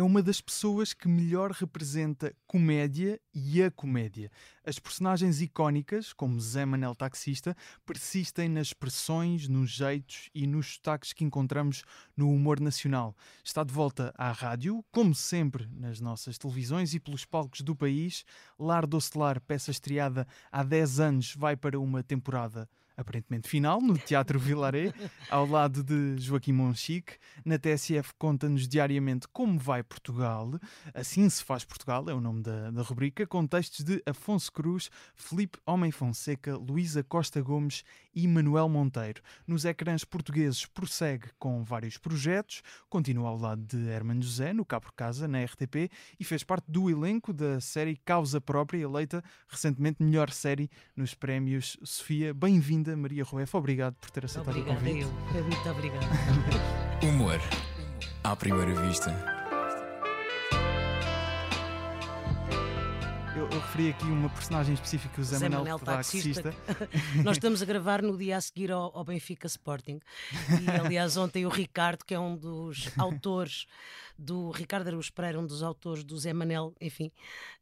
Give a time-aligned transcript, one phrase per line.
[0.00, 4.32] é uma das pessoas que melhor representa comédia e a comédia.
[4.64, 7.54] As personagens icónicas, como Zé Manel Taxista,
[7.84, 11.84] persistem nas expressões, nos jeitos e nos sotaques que encontramos
[12.16, 13.14] no humor nacional.
[13.44, 18.24] Está de volta à rádio, como sempre nas nossas televisões e pelos palcos do país.
[18.58, 22.66] Lar Docelar, peça estreada há 10 anos, vai para uma temporada
[23.00, 24.92] aparentemente final, no Teatro Vilaré,
[25.30, 27.14] ao lado de Joaquim Monchique.
[27.44, 30.52] Na TSF conta-nos diariamente como vai Portugal.
[30.94, 34.90] Assim se faz Portugal, é o nome da, da rubrica, com textos de Afonso Cruz,
[35.14, 37.82] Felipe Homem Fonseca, Luísa Costa Gomes
[38.14, 39.22] e Manuel Monteiro.
[39.46, 44.80] Nos ecrãs portugueses prossegue com vários projetos, continua ao lado de Hermano José, no Cá
[44.80, 50.02] por Casa, na RTP, e fez parte do elenco da série Causa Própria, eleita recentemente
[50.02, 52.34] melhor série nos prémios Sofia.
[52.34, 55.06] Bem-vinda Maria Rueff, obrigado por ter aceitado obrigada o convite.
[55.34, 55.42] Eu.
[55.42, 56.06] Muito obrigada.
[57.02, 57.40] Humor
[58.22, 59.39] à primeira vista.
[63.70, 66.52] Referi aqui uma personagem específica, o Zé, Zé Manel, Manel taxista.
[67.22, 70.00] Nós estamos a gravar no dia a seguir ao, ao, Benfica Sporting.
[70.60, 73.66] E aliás, ontem o Ricardo, que é um dos autores
[74.18, 77.12] do Ricardo Araújo Pereira, um dos autores do Zé Manel, enfim,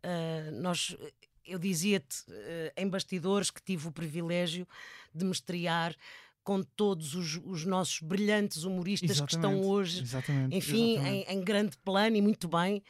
[0.02, 0.96] uh, nós
[1.44, 4.66] eu dizia-te uh, em bastidores que tive o privilégio
[5.14, 5.94] de me estrear
[6.42, 11.30] com todos os, os nossos brilhantes humoristas exatamente, que estão hoje, exatamente, enfim, exatamente.
[11.30, 12.82] Em, em, grande plano e muito bem.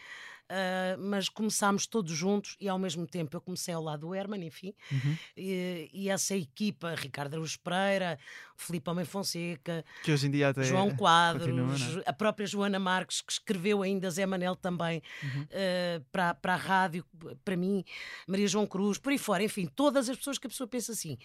[0.51, 4.47] Uh, mas começámos todos juntos e ao mesmo tempo eu comecei ao lado do Herman,
[4.47, 5.17] enfim, uhum.
[5.37, 8.19] e, e, essa equipa, Ricardo Araújo Pereira,
[8.59, 13.21] Filipe Homem Fonseca, que hoje em dia até João Quadros, continua, a própria Joana Marques,
[13.21, 15.43] que escreveu ainda Zé Manel também uhum.
[15.43, 17.05] uh, para, para a rádio,
[17.45, 17.85] para mim,
[18.27, 21.17] Maria João Cruz, por aí fora, enfim, todas as pessoas que a pessoa pensa assim,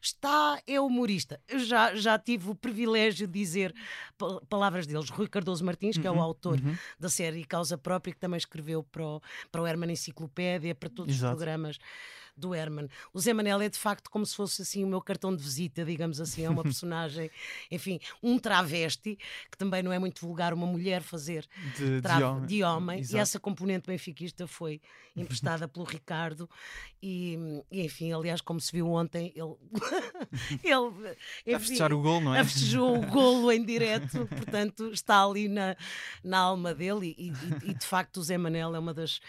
[0.00, 1.40] está, é humorista.
[1.48, 3.74] Eu já, já tive o privilégio de dizer
[4.48, 6.14] palavras deles, Rui Cardoso Martins, que uhum.
[6.14, 6.76] é o autor uhum.
[7.00, 11.14] da série Causa Própria, que também escreveu para o, para o Herman Enciclopédia, para todos
[11.14, 11.32] Exato.
[11.32, 11.78] os programas
[12.36, 12.88] do Herman.
[13.12, 15.84] O Zé Manel é de facto como se fosse assim o meu cartão de visita,
[15.84, 17.30] digamos assim, é uma personagem,
[17.70, 19.18] enfim, um travesti,
[19.50, 21.46] que também não é muito vulgar uma mulher fazer
[21.76, 23.02] de, de homem, de homem.
[23.12, 24.80] E essa componente benfiquista foi
[25.16, 26.48] emprestada pelo Ricardo
[27.00, 27.38] e,
[27.70, 29.54] e, enfim, aliás, como se viu ontem, ele,
[30.64, 32.42] ele a festejar o gol, não é?
[32.42, 35.76] festejou o golo em direto, portanto está ali na,
[36.22, 39.20] na alma dele e, e, e de facto o Zé Manel é uma das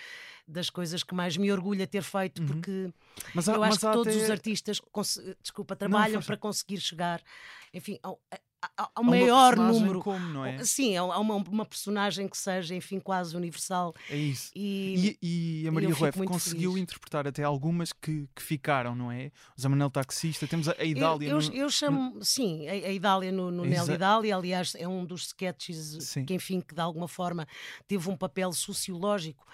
[0.48, 2.48] das coisas que mais me orgulha ter feito, Uhum.
[2.48, 2.94] porque
[3.34, 4.82] Mas há- eu acho que todos até- os artistas
[5.42, 7.22] desculpa, trabalham faz- para conseguir chegar,
[7.74, 8.20] enfim, ao,
[8.78, 10.00] ao uma maior número.
[10.02, 10.64] como, não é?
[10.64, 13.94] Sim, há uma, uma personagem que seja, enfim, quase universal.
[14.10, 14.52] É isso.
[14.56, 16.84] E, E, e a Maria Rueff conseguiu feliz.
[16.84, 19.32] interpretar até algumas que, que ficaram, não é?
[19.58, 21.28] O Zé Taxista, temos a, a Idália.
[21.30, 24.74] Eu, eu, no- eu chamo, sim, a, a Idália no, no Exa- Nel Idália, aliás,
[24.76, 26.26] é um dos sketches Sim.
[26.26, 27.48] que, enfim, que de alguma forma
[27.88, 29.46] teve um papel sociológico,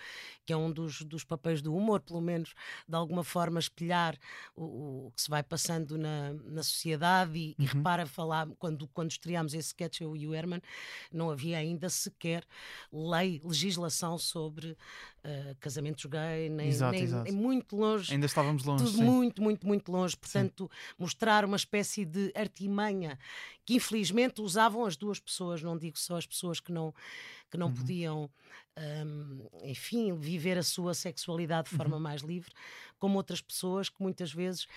[0.52, 2.54] que é um dos, dos papéis do humor, pelo menos,
[2.86, 4.18] de alguma forma espelhar
[4.54, 7.68] o, o que se vai passando na, na sociedade e, e Uhum.
[7.78, 10.62] repara falar, quando, quando estreámos esse sketch, eu e o Herman,
[11.12, 12.44] não havia ainda sequer
[12.92, 14.76] lei, legislação sobre
[15.24, 17.24] eh, casamentos gay, nem, Exato, nem, exato.
[17.32, 18.84] nem muito longe Ainda estávamos longe.
[18.84, 19.04] tudo sim.
[19.06, 20.18] muito, muito, muito longe.
[20.18, 20.70] Portanto,
[21.00, 23.18] mostrar uma espécie de artimanha
[23.66, 26.94] que infelizmente usavam as duas pessoas, não digo só as pessoas que não,
[27.50, 27.74] que não Uhum.
[27.74, 28.30] podiam,
[28.78, 31.78] hum, enfim, viver a sua sexualidade de Uhum.
[31.78, 32.52] forma mais livre,
[33.00, 34.68] como outras pessoas que muitas vezes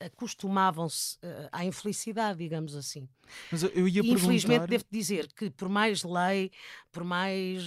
[0.00, 3.08] acostumavam-se eh, à infelicidade, digamos assim.
[3.50, 4.66] Mas eu, ia infelizmente, perguntar.
[4.66, 6.50] devo dizer que, por mais lei,
[6.90, 7.62] por mais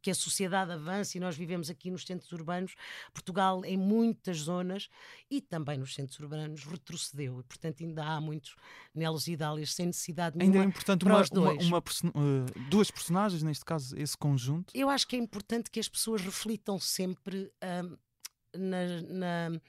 [0.00, 2.74] que a sociedade avance, e nós vivemos aqui nos centros urbanos,
[3.12, 4.88] Portugal, em muitas zonas
[5.30, 7.40] e também nos centros urbanos, retrocedeu.
[7.40, 8.56] E, portanto, ainda há muitos
[8.94, 10.68] Nelos e Dálias sem necessidade Ainda é nenhuma.
[10.70, 14.72] importante para uma, os uma, uma person- eh, duas personagens, neste caso, esse conjunto.
[14.74, 17.52] Eu acho que é importante que as pessoas reflitam sempre
[17.84, 17.96] hum,
[18.56, 19.02] na.
[19.50, 19.60] na-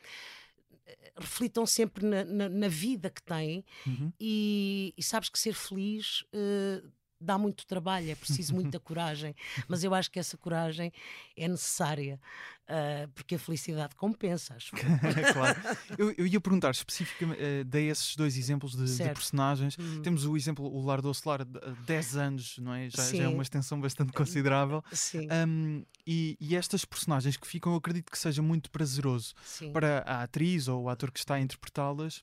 [1.18, 4.12] reflitam sempre na, na- na vida que têm Uhum.
[4.19, 6.81] e, e sabes que ser feliz eh,
[7.19, 9.35] dá muito trabalho, é preciso muita coragem,
[9.68, 10.91] mas eu acho que essa coragem
[11.35, 12.20] é necessária
[12.67, 14.72] ah, porque a felicidade compensa, acho.
[15.34, 15.59] claro.
[15.97, 19.78] Eu, eu ia perguntar especificamente, eh, dei esses dois exemplos de, de personagens.
[19.79, 20.02] Hum.
[20.02, 22.90] Temos o exemplo, o Lar Doce Lar, de- 10 anos, não é?
[22.90, 24.84] Já, já é uma extensão bastante considerável.
[24.91, 29.72] Sim, Um, e, e estas personagens que ficam, eu acredito que seja muito prazeroso sim.
[29.72, 32.17] para a atriz ou o ator que está a interpretá-las.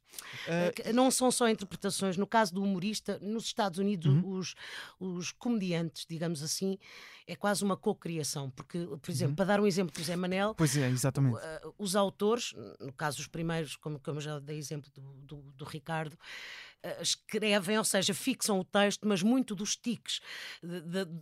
[0.46, 2.16] Uh, Não são só interpretações.
[2.16, 4.38] No caso do humorista, nos Estados Unidos, Uhum.
[4.38, 4.54] os,
[4.98, 6.78] os comediantes, digamos assim,
[7.26, 8.50] é quase uma cocriação.
[8.50, 9.36] Porque, por exemplo, Uhum.
[9.36, 11.36] para dar um exemplo do Zé Manel, pois é, exatamente.
[11.36, 15.64] uh, os autores, no caso os primeiros, como, como já dei exemplo do, do, do
[15.64, 20.20] Ricardo, uh, escrevem, ou seja, fixam o texto, mas muito dos tiques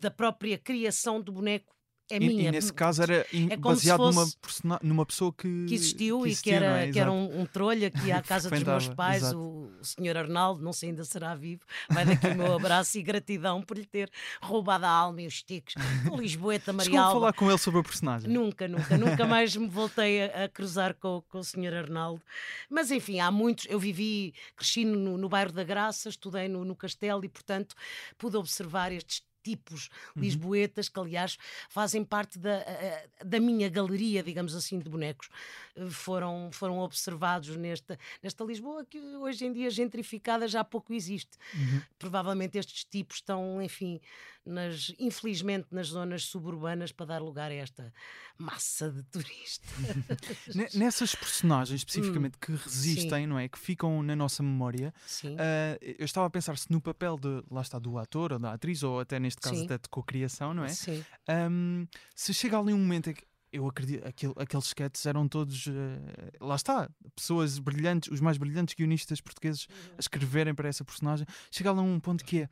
[0.01, 1.75] da própria criação do boneco
[2.11, 2.49] é E- minha.
[2.49, 6.83] E, nesse caso era É baseado numa, numa pessoa que, que existiu e que era,
[6.85, 6.91] é?
[6.93, 9.39] que era um, um trolha que ia à casa dos meus pais, exato.
[9.39, 13.03] o, o senhor Arnaldo, não sei ainda será vivo, vai daqui o meu abraço e
[13.03, 14.11] gratidão por lhe ter
[14.43, 15.75] roubado a alma e os tiques.
[16.11, 17.13] O Lisboeta, Maria Alba.
[17.21, 18.31] falar com ele sobre a personagem.
[18.31, 21.75] Nunca, nunca, nunca mais me voltei a, a cruzar com, com o Sr.
[21.75, 22.23] Arnaldo.
[22.69, 23.67] Mas enfim, há muitos.
[23.69, 27.75] Eu vivi, cresci no, no bairro da Graça, estudei no, no Castelo e, portanto,
[28.19, 30.23] pude observar estes tipos Uhum.
[30.23, 31.37] lisboetas que, aliás,
[31.69, 32.65] fazem parte da,
[33.25, 35.29] da minha galeria, digamos assim, de bonecos.
[35.77, 41.37] Eh, Foram, foram observados nesta, nesta Lisboa que hoje em dia gentrificada já pouco existe.
[41.55, 41.81] Uhum.
[41.99, 44.01] Provavelmente estes tipos estão, enfim,
[44.45, 47.93] nas, infelizmente nas zonas suburbanas para dar lugar a esta
[48.39, 49.71] massa de turistas.
[50.55, 53.49] Ne- Nessas personagens especificamente que resistem, não é?
[53.49, 54.93] Que ficam na nossa memória.
[55.07, 55.37] Sim.
[55.39, 58.53] ah, eu estava a pensar se no papel de, lá está, do ator ou da
[58.53, 59.67] atriz, ou até neste caso Sim.
[59.67, 60.69] da de cocriação, não é?
[60.69, 61.05] Sim.
[61.29, 65.67] Ahm, se chega ali um momento em que eu acredito aquele, aqueles sketches eram todos
[65.67, 69.95] eh, lá está, pessoas brilhantes, os mais brilhantes guionistas portugueses Uhum.
[69.99, 71.27] a escreverem para essa personagem.
[71.51, 72.49] Chega a um ponto que é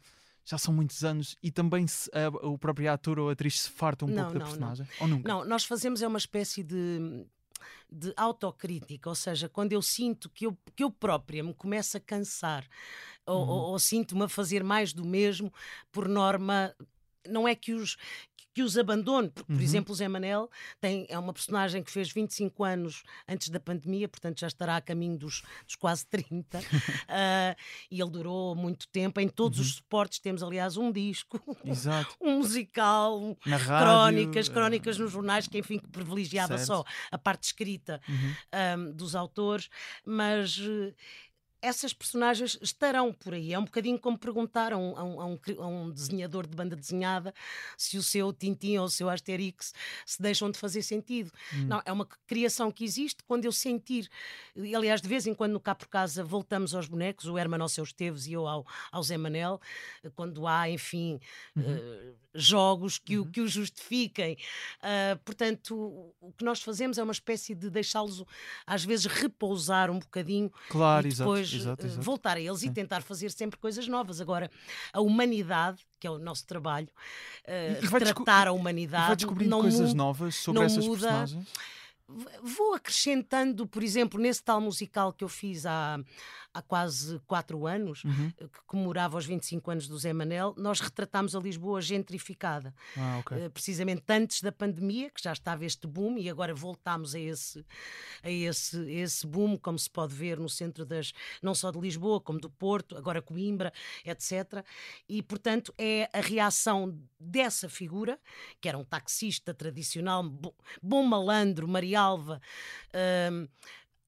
[0.49, 4.05] já são muitos anos e também se, a- o próprio ator ou atriz se farta
[4.05, 4.51] um Não, pouco da não, não.
[4.51, 4.87] personagem.
[5.01, 5.29] Ou nunca?
[5.29, 7.27] Não, nós fazemos é uma espécie de,
[7.91, 12.01] de autocrítica, ou seja, quando eu sinto que eu, que eu própria me começo a
[12.01, 12.67] cansar
[13.27, 13.49] ou, Uhum.
[13.49, 15.53] ou- ou sinto-me a fazer mais do mesmo,
[15.93, 16.75] por norma,
[17.27, 17.97] não é que os.
[18.59, 19.63] Que os abandone, porque, por Uhum.
[19.63, 20.51] exemplo, o Zé Manel
[20.81, 24.81] tem, é uma personagem que fez 25 anos antes da pandemia, portanto já estará a
[24.81, 26.59] caminho dos, dos quase 30,
[27.09, 27.55] ah,
[27.89, 29.21] e ele durou muito tempo.
[29.21, 29.65] Em todos Uhum.
[29.65, 31.41] os suportes temos, aliás, um disco,
[32.21, 33.69] um musical, um- rádio.
[33.69, 36.67] crónicas, eh, crónicas nos jornais, que enfim que privilegiava Certo.
[36.67, 38.35] só a parte escrita uhum.
[38.51, 39.69] ahm, dos autores,
[40.05, 40.93] mas eh,
[41.61, 43.53] essas personagens estarão por aí.
[43.53, 47.35] É um bocadinho como perguntar a um, a um- a um desenhador de banda desenhada
[47.77, 49.73] se o seu Tintin ou o seu Asterix
[50.07, 51.31] se deixam de fazer sentido.
[51.55, 51.67] Hum.
[51.67, 54.09] Não, é uma criação que existe quando eu sentir.
[54.55, 57.61] E, aliás, de vez em quando no Cá por Casa voltamos aos bonecos, o Herman
[57.61, 59.61] ao seu Esteves e eu ao, ao Zé Manel,
[60.15, 61.19] quando há, enfim,
[61.57, 61.65] Uhum.
[61.67, 64.37] eh, jogos que, o, que o justifiquem.
[64.81, 65.75] Ah, portanto,
[66.21, 68.23] o- que nós fazemos é uma espécie de deixá-los,
[68.67, 72.03] às vezes, repousar um bocadinho Claro, e exato, depois exato, eh, exato.
[72.05, 72.69] voltar a eles Sim.
[72.69, 74.21] e tentar fazer sempre coisas novas.
[74.21, 74.51] Agora,
[74.93, 76.89] a humanidade, que é o nosso trabalho,
[77.45, 79.07] eh, E- e desco- retratar a E humanidade.
[79.09, 81.01] vai descobrindo não coisas novas sobre essas muda.
[81.07, 81.49] personagens.
[82.43, 85.99] Vou acrescentando, por exemplo, nesse tal musical que eu fiz há,
[86.59, 88.33] há quase quatro anos, Uhum.
[88.39, 92.75] eh, que comemorava os 25 anos do Zé Manel, nós retratámos a Lisboa gentrificada.
[92.97, 93.37] Ah, ok.
[93.37, 97.65] Eh, precisamente antes da pandemia, que já estava este boom, e agora voltámos a esse,
[98.23, 101.13] a esse, a esse boom, como se pode ver no centro das,
[101.43, 103.73] não só de Lisboa, como do Porto, agora Coimbra,
[104.05, 104.65] etc.
[105.09, 108.19] E, portanto, é a reação dessa figura,
[108.61, 112.41] que era um taxista tradicional, bo- bom malandro, Marialva.
[113.33, 113.47] hum,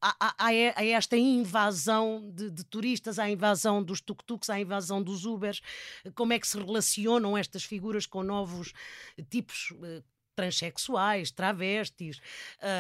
[0.01, 0.49] a, a- a
[0.81, 5.61] a esta invasão de, de turistas, à invasão dos tuk-tuks, à invasão dos Ubers,
[6.15, 8.73] como é que se relacionam estas figuras com novos
[9.29, 10.03] tipos eh,
[10.41, 12.19] transexuais, travestis,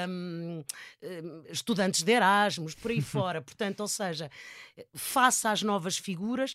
[0.08, 0.64] hum,
[1.02, 3.42] hum, estudantes de Erasmus, por aí fora.
[3.42, 4.30] Portanto, ou seja,
[4.94, 6.54] face às novas figuras,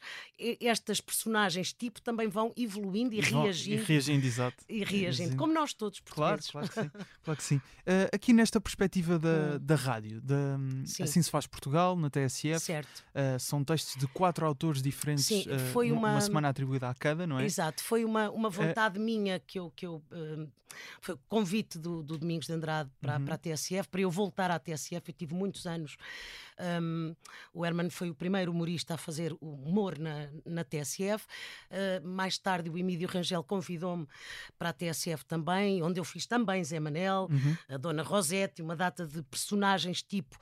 [0.59, 3.81] estas personagens tipo também vão evoluindo e reagindo.
[3.81, 4.57] E reagindo, exato.
[4.67, 6.51] E reagindo, como nós todos Claro, portugueses.
[6.51, 7.05] claro que sim.
[7.25, 7.61] Claro que sim.
[7.85, 9.59] Eh, aqui nesta perspectiva da, Hum.
[9.61, 11.03] da rádio, da, Sim.
[11.03, 13.03] assim se faz Portugal, na TSF, Certo.
[13.13, 16.11] eh, são textos de quatro autores diferentes, Sim, eh, foi uma...
[16.11, 17.45] uma- semana atribuída a cada, não é?
[17.45, 19.71] Exato, foi uma, uma vontade minha que eu.
[19.75, 20.01] Que eu
[21.01, 23.25] foi o convite do, do Domingos de Andrade para, Uhum.
[23.25, 25.09] para a TSF, para eu voltar à TSF.
[25.09, 25.97] Eu tive muitos anos.
[26.81, 27.15] hum,
[27.53, 31.25] o Herman foi o primeiro humorista a fazer o humor na, na TSF.
[31.69, 34.07] Uh, mais tarde, o Emílio Rangel convidou-me
[34.57, 37.57] para a TSF também, onde eu fiz também Zé Manel, Uhum.
[37.69, 40.37] a Dona Rosete, uma data de personagens tipo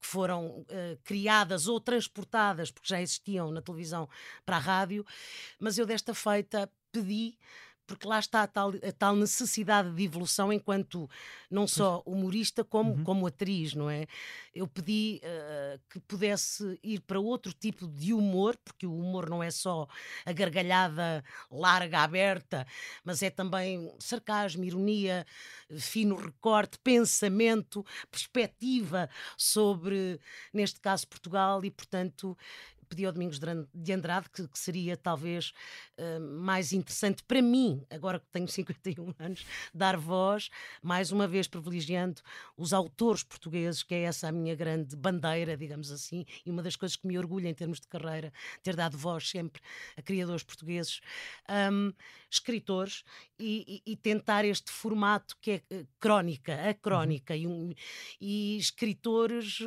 [0.00, 4.08] que foram eh, criadas ou transportadas, porque já existiam na televisão,
[4.44, 5.04] para a rádio,
[5.60, 7.38] mas eu desta feita pedi.
[7.86, 11.08] Porque lá está a tal, a tal necessidade de evolução enquanto
[11.50, 13.04] não só humorista como, Uhum.
[13.04, 14.06] como atriz, não é?
[14.54, 19.42] Eu pedi eh, que pudesse ir para outro tipo de humor, porque o humor não
[19.42, 19.86] é só
[20.24, 22.66] a gargalhada larga, aberta,
[23.04, 25.26] mas é também sarcasmo, ironia,
[25.78, 30.20] fino recorte, pensamento, perspectiva sobre,
[30.52, 32.36] neste caso, Portugal, e portanto
[32.92, 33.40] pedi ao Domingos
[33.72, 35.54] de Andrade, que, que seria talvez
[35.98, 40.50] uh, mais interessante para mim, agora que tenho 51 anos, dar voz,
[40.82, 42.20] mais uma vez privilegiando
[42.54, 46.76] os autores portugueses, que é essa a minha grande bandeira, digamos assim, e uma das
[46.76, 48.30] coisas que me orgulha em termos de carreira,
[48.62, 49.62] ter dado voz sempre
[49.96, 51.00] a criadores portugueses,
[51.72, 51.92] um,
[52.30, 53.04] escritores,
[53.38, 57.40] e, e, e, tentar este formato que é uh, crónica, a crónica, uhum.
[57.40, 57.74] e, um,
[58.20, 59.58] e escritores,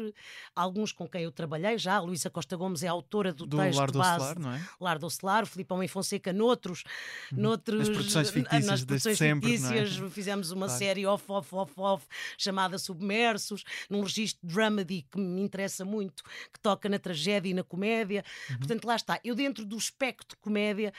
[0.55, 3.77] alguns com quem eu trabalhei já, a Luísa Costa Gomes é autora do, do texto
[3.77, 4.62] Lar do base Celar, não é?
[4.79, 6.84] Lar do o Filipe Homem Fonseca noutros,
[7.31, 7.39] Uhum.
[7.41, 9.57] noutros As produções fictícias nas produções sempre, é?
[9.57, 10.79] fictícias, fizemos uma Claro.
[10.79, 12.05] série off, off, off, off,
[12.38, 17.63] chamada Submersos, num registro dramedy que me interessa muito, que toca na tragédia e na
[17.63, 18.24] comédia.
[18.50, 18.57] Uhum.
[18.57, 19.19] Portanto, lá está.
[19.24, 20.93] Eu, dentro do espectro de comédia,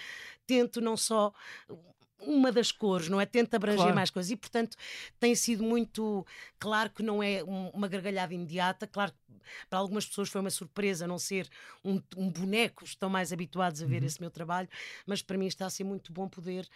[0.46, 1.32] tento não só
[2.18, 3.26] uma das cores, não é?
[3.26, 3.94] Tento abranger Claro.
[3.94, 4.76] mais coisas e, portanto,
[5.20, 6.26] tem sido muito.
[6.58, 9.18] Claro que não é um- uma gargalhada imediata, claro que
[9.70, 11.48] para algumas pessoas foi uma surpresa não ser
[11.84, 14.06] um, um boneco, estão mais habituados a ver Uhum.
[14.06, 14.68] esse meu trabalho,
[15.06, 16.66] mas para mim está a ser muito bom poder.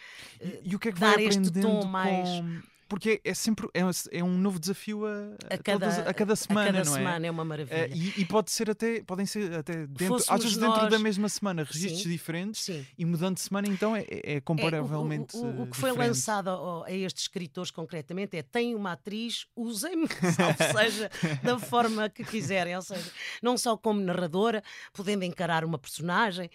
[0.41, 2.61] eh, E, e o que é que dar vai este tom mais- com...
[2.91, 6.35] Porque é sempre é, um- é um novo desafio a, A cada, todas- a cada
[6.35, 6.99] semana, a cada não é?
[6.99, 7.89] semana é uma Eh, maravilha.
[7.95, 11.29] e, e pode ser até, podem ser até dentro, às vezes dentro da nós- mesma
[11.29, 12.09] semana, registros Sim.
[12.11, 12.85] diferentes Sim.
[12.99, 15.37] e mudando de semana, então é, é- é É, o- comparavelmente.
[15.37, 16.09] o, o- o que foi diferente.
[16.09, 16.51] lançado
[16.85, 21.09] a estes escritores concretamente é tem uma atriz, usem-me, salvo seja,
[21.45, 23.09] da forma que quiserem, ou seja,
[23.41, 26.51] não só como narradora, podendo encarar uma personagem,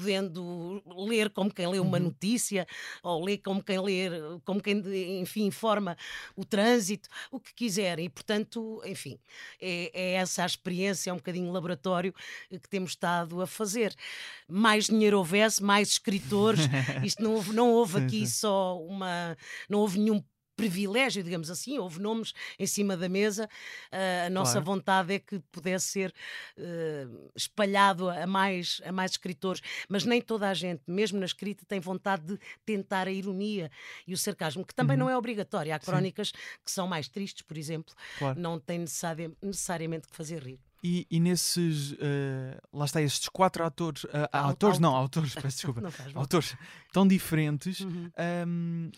[0.00, 2.04] podendo ler como quem lê uma Uhum.
[2.04, 2.66] notícia,
[3.02, 4.08] ou ler como quem lê,
[4.44, 4.82] como quem,
[5.20, 5.96] enfim, informa
[6.36, 8.04] o trânsito, o que quiserem.
[8.06, 9.18] E, portanto, enfim,
[9.60, 12.12] é, é essa a experiência, é um bocadinho laboratório
[12.50, 13.94] que temos estado a fazer.
[14.48, 16.60] Mais dinheiro houvesse, mais escritores,
[17.02, 18.26] isto não houve, não houve aqui sim.
[18.26, 19.36] só uma.
[19.68, 20.22] Não houve nenhum
[20.56, 23.48] privilégio, digamos assim, houve nomes em cima da mesa.
[23.92, 24.66] Ah, a nossa Claro.
[24.66, 26.14] vontade é que pudesse ser
[26.56, 31.64] eh, espalhado a mais, a mais escritores, mas nem toda a gente, mesmo na escrita,
[31.66, 33.70] tem vontade de tentar a ironia
[34.06, 35.04] e o sarcasmo, que também Uhum.
[35.04, 35.74] não é obrigatório.
[35.74, 36.32] Há crónicas
[36.64, 38.40] que são mais tristes, por exemplo, Claro.
[38.40, 40.58] não têm necessária- necessariamente que fazer rir.
[40.82, 45.80] E, e nesses, eh, lá está, estes quatro atores, Au- atores não, autores, peço desculpa,
[45.80, 46.54] Não autores
[46.92, 47.80] tão diferentes.
[47.80, 48.10] Uhum.
[48.16, 48.90] Ahm,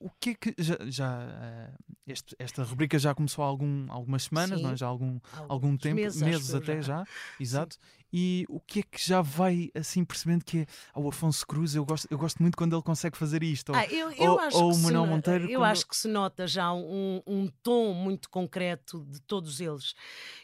[0.00, 1.70] o, que é que já, já, ah,
[2.06, 4.72] este- esta rubrica já começou há algum, algumas semanas, não é?
[4.72, 4.76] Sim.
[4.78, 7.04] já há algum, algum alguns tempo, meses, meses, até já,
[7.40, 7.76] exato.
[8.12, 11.74] E o que é que já vai assim percebendo que é ah, o Afonso Cruz?
[11.74, 13.68] Eu gosto, eu gosto muito quando ele consegue fazer isto.
[13.70, 16.46] ou- Ah, eu, eu ou- ou o Manuel Monteiro Eu quando- acho que se nota
[16.46, 19.94] já um, um tom muito concreto de todos eles.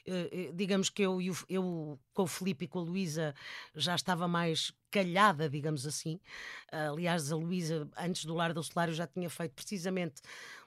[0.06, 3.34] Eh, digamos que eu, e o- eu com o Filipe e com a Luísa
[3.74, 6.20] já estava mais calhada, digamos assim.
[6.70, 10.20] aliás, a Luísa, antes do Lar do Solar, eu já tinha feito precisamente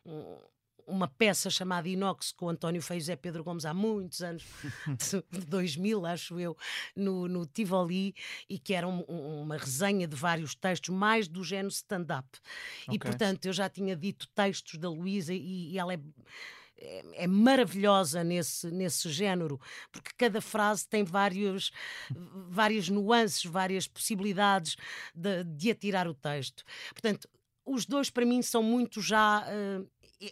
[0.05, 0.37] um-
[0.87, 4.43] uma peça chamada Inox com o António Feio e José Pedro Gomes há muitos anos,
[5.31, 6.57] de 2000, acho eu,
[6.95, 8.15] no, no Tivoli,
[8.49, 12.27] e que era um- um- uma resenha de vários textos, mais do género stand-up.
[12.87, 12.99] E, Ok.
[12.99, 15.99] portanto, eu já tinha dito textos da Luísa e, e ela é.
[16.79, 19.59] É, é maravilhosa nesse, nesse género,
[19.91, 21.71] porque cada frase tem vários,
[22.49, 24.75] várias nuances, várias possibilidades
[25.11, 26.63] de, de atirar o texto.
[26.91, 27.27] Portanto,
[27.65, 29.43] os dois para mim são muito já.
[29.47, 29.81] eh,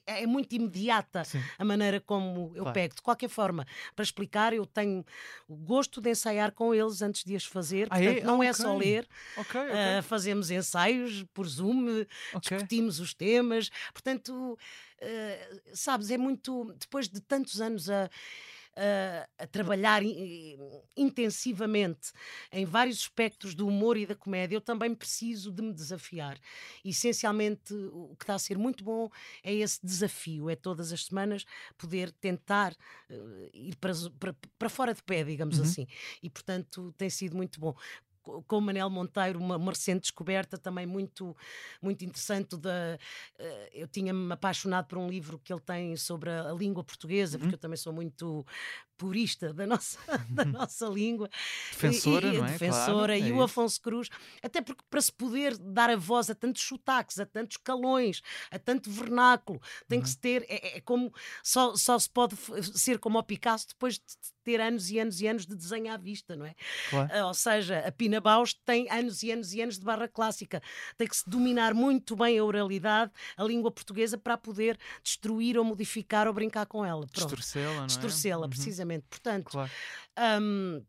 [0.05, 1.41] é é muito imediata Sim.
[1.57, 2.73] a maneira como eu Claro.
[2.73, 2.95] pego.
[2.95, 3.65] De qualquer forma,
[3.95, 5.05] para explicar, eu tenho
[5.47, 7.87] o gosto de ensaiar com eles antes de as fazer.
[7.91, 8.05] Ah, é?
[8.05, 8.79] Portanto, não Ah, é só ok.
[8.79, 12.05] ler, Ok, ok, ah, fazemos ensaios por Zoom,
[12.41, 13.69] discutimos os temas.
[13.93, 14.57] Portanto,
[14.99, 16.73] eh, sabes, é muito.
[16.79, 18.09] Depois de tantos anos a.
[18.75, 20.57] a- a trabalhar in-
[20.95, 22.11] intensivamente
[22.51, 26.37] em vários espectros do humor e da comédia, eu também preciso de me desafiar.
[26.83, 29.09] Essencialmente, o que está a ser muito bom
[29.43, 31.45] é esse desafio, é todas as semanas
[31.77, 32.75] poder tentar
[33.09, 35.61] eh, ir para, para, para fora de pé, digamos Uhum.
[35.61, 35.87] assim.
[36.21, 37.75] E, portanto, tem sido muito bom
[38.47, 41.35] com o Manel Monteiro, uma, uma recente descoberta também muito,
[41.81, 42.57] muito interessante.
[42.57, 42.97] Da,
[43.39, 47.37] eh, eu tinha-me apaixonado por um livro que ele tem sobre a, a língua portuguesa,
[47.37, 47.41] Uhum.
[47.41, 48.45] porque eu também sou muito
[48.97, 49.97] purista da nossa,
[50.29, 51.29] da nossa língua.
[51.71, 52.51] Defensora, e, e, não é?
[52.51, 53.41] Defensora, Claro, e é o.
[53.41, 54.09] Afonso Cruz,
[54.41, 58.57] até porque para se poder dar a voz a tantos sotaques, a tantos calões, a
[58.57, 60.03] tanto vernáculo, tem Uhum.
[60.03, 61.13] que se ter, é, é- como,
[61.43, 62.35] só, só se pode
[62.77, 64.03] ser como o Picasso depois de
[64.45, 66.53] ter anos e anos e anos de desenho à vista, não é?
[66.89, 67.09] Claro.
[67.13, 70.61] Ah, Ou seja, a Pina Baus tem anos e anos e anos de barra clássica.
[70.97, 75.63] Tem que se dominar muito bem a oralidade, a língua portuguesa, para poder destruir ou
[75.65, 77.05] modificar ou brincar com ela.
[77.11, 77.87] Distorcê-la, não é?
[77.87, 79.05] Distorcê-la, Uhum, precisamente.
[79.09, 79.71] Portanto, Claro.
[80.41, 80.81] hum,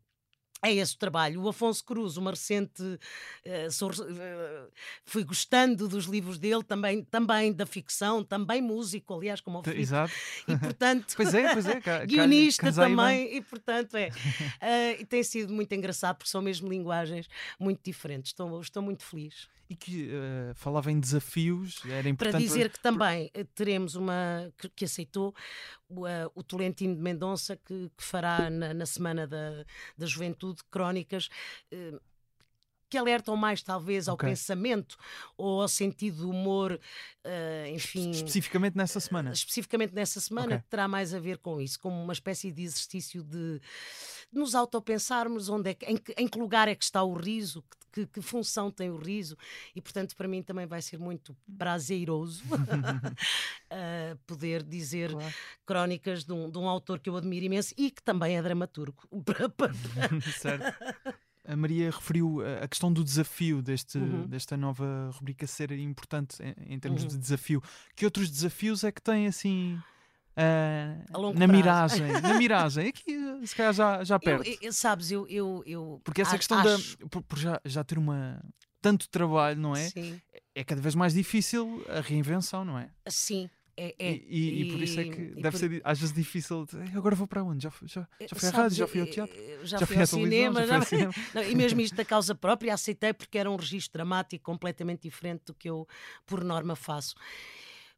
[0.63, 1.41] é esse o trabalho.
[1.41, 2.81] O Afonso Cruz, uma recente.
[2.81, 4.71] Uh, sou, uh,
[5.05, 9.81] fui gostando dos livros dele, também, também da ficção, também músico, aliás, como o Filipe.
[9.81, 10.13] Exato.
[10.47, 11.13] E portanto.
[11.17, 11.79] pois é, pois é.
[12.07, 14.09] guionista também, e portanto é.
[14.09, 17.27] Uh, e tem sido muito engraçado, porque são mesmo linguagens
[17.59, 18.31] muito diferentes.
[18.31, 22.31] Estou, estou muito feliz e que uh, falava em desafios, era importante.
[22.31, 25.35] Para dizer que também eh, teremos uma que, que aceitou
[25.89, 29.65] uh, o Tolentino de Mendonça, que, que fará na, na, Semana da,
[29.97, 31.29] da Juventude crónicas.
[31.71, 31.99] Uh,
[32.89, 34.29] que alertam mais talvez ao okay.
[34.29, 34.97] pensamento
[35.37, 36.79] ou ao sentido do humor,
[37.25, 38.11] uh, enfim.
[38.11, 39.31] Especificamente nessa semana.
[39.31, 40.59] Uh, especificamente nessa semana, okay.
[40.59, 44.55] que terá mais a ver com isso, como uma espécie de exercício de, de nos
[44.55, 48.05] autopensarmos onde é que, em, que, em que lugar é que está o riso, que,
[48.05, 49.35] que, função tem o riso,
[49.75, 55.33] e portanto para mim também vai ser muito prazeroso uh, poder dizer claro.
[55.65, 59.07] crónicas de um, de um autor que eu admiro imenso e que também é dramaturgo.
[60.39, 64.27] certo a Maria referiu a questão do desafio deste, uhum.
[64.27, 67.07] desta nova rubrica ser importante em, em termos uhum.
[67.07, 67.63] de desafio.
[67.95, 69.79] Que outros desafios é que tem assim
[70.37, 72.11] uh, na miragem?
[72.21, 74.47] na miragem, aqui se calhar já, já perto.
[74.47, 76.97] Eu, eu, sabes, eu, eu, eu Porque essa acho, questão acho...
[76.97, 77.07] da.
[77.07, 78.43] Por, por, já, já ter uma.
[78.81, 79.89] Tanto trabalho, não é?
[79.89, 80.21] Sim.
[80.53, 82.89] É cada vez mais difícil a reinvenção, não é?
[83.07, 84.11] Sim, é, é.
[84.11, 85.57] E, e, e, por isso é que deve por...
[85.57, 86.65] ser às vezes difícil.
[86.65, 87.63] De, agora vou para onde?
[87.63, 90.65] Já, já, já fui à rádio, já fui ao teatro, já, já fui, ao cinema.
[90.65, 91.13] Já fui ao cinema.
[91.35, 95.43] Não, e mesmo isto da causa própria, aceitei porque era um registro dramático completamente diferente
[95.45, 95.87] do que eu,
[96.25, 97.13] por norma, faço.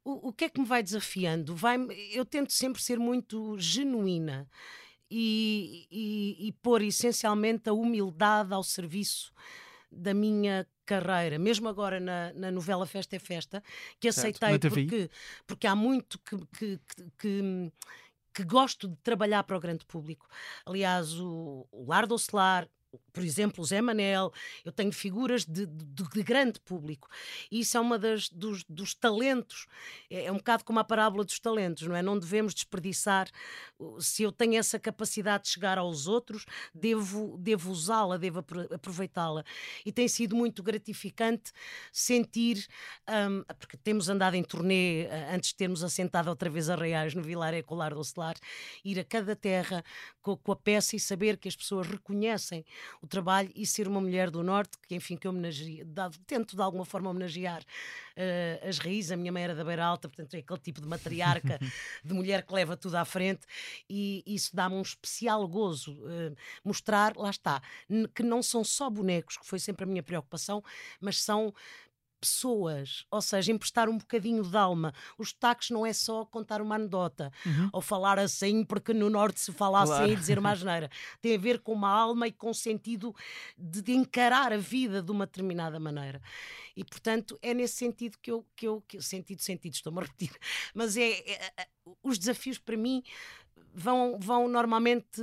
[0.04, 1.56] O, o que é que me vai desafiando?
[1.56, 1.78] Vai,
[2.12, 4.50] eu tento sempre ser muito genuína
[5.10, 9.34] e, e, e pôr essencialmente a humildade ao serviço
[9.90, 13.64] da minha carreira, mesmo agora na, na novela Festa é Festa,
[14.00, 15.10] que aceitei porque,
[15.46, 16.80] porque há muito que, que,
[17.20, 17.72] que,
[18.34, 20.28] que, gosto de trabalhar para o grande público.
[20.66, 22.68] Aliás, o, o Lar do Ocelar,
[23.12, 24.32] por exemplo, Zé Manel,
[24.64, 27.08] eu tenho figuras de, de, de grande público.
[27.52, 29.68] E isso é uma das dos, dos talentos,
[30.10, 32.02] é, é, um bocado como a parábola dos talentos, não é?
[32.02, 33.30] Não devemos desperdiçar.
[34.00, 38.40] Se eu tenho essa capacidade de chegar aos outros, devo, devo usá-la, devo
[38.74, 39.44] aproveitá-la.
[39.86, 41.52] E tem sido muito gratificante
[41.92, 42.68] sentir,
[43.08, 47.14] um, porque temos andado em turnê eh, antes de termos assentado outra vez a Reais
[47.14, 48.36] no Vilar Ecolar do Celar,
[48.84, 49.84] ir a cada terra
[50.22, 52.66] com, com a peça e saber que as pessoas reconhecem
[53.02, 55.86] o trabalho e ser uma mulher do Norte, que enfim, que homenageia,
[56.26, 59.12] tento de alguma forma homenagear uh, as raízes.
[59.12, 61.60] A minha mãe era da Beira Alta, portanto é aquele tipo de matriarca,
[62.04, 63.42] de mulher que leva tudo à frente
[63.90, 65.94] e isso dá-me um especial gozo.
[65.94, 67.62] Uh, mostrar, lá está,
[68.14, 70.64] que não são só bonecos, que foi sempre a minha preocupação,
[71.00, 71.54] mas são
[72.20, 74.94] pessoas, ou seja, emprestar um bocadinho de alma.
[75.18, 77.70] Os sotaques não é só contar uma anedota uhum.
[77.74, 80.04] ou falar assim, porque no Norte se fala claro.
[80.04, 80.90] assim e dizer uma asneira.
[81.22, 83.16] Tem a ver com uma alma e com o sentido
[83.58, 86.22] de, de, encarar a vida de uma determinada maneira.
[86.76, 88.46] E, portanto, é nesse sentido que eu.
[88.56, 90.32] Que eu que, sentido, sentido, estou-me a repetir.
[90.74, 91.68] Mas é, é, é
[92.04, 93.04] os desafios para mim
[93.74, 95.22] vão, vão normalmente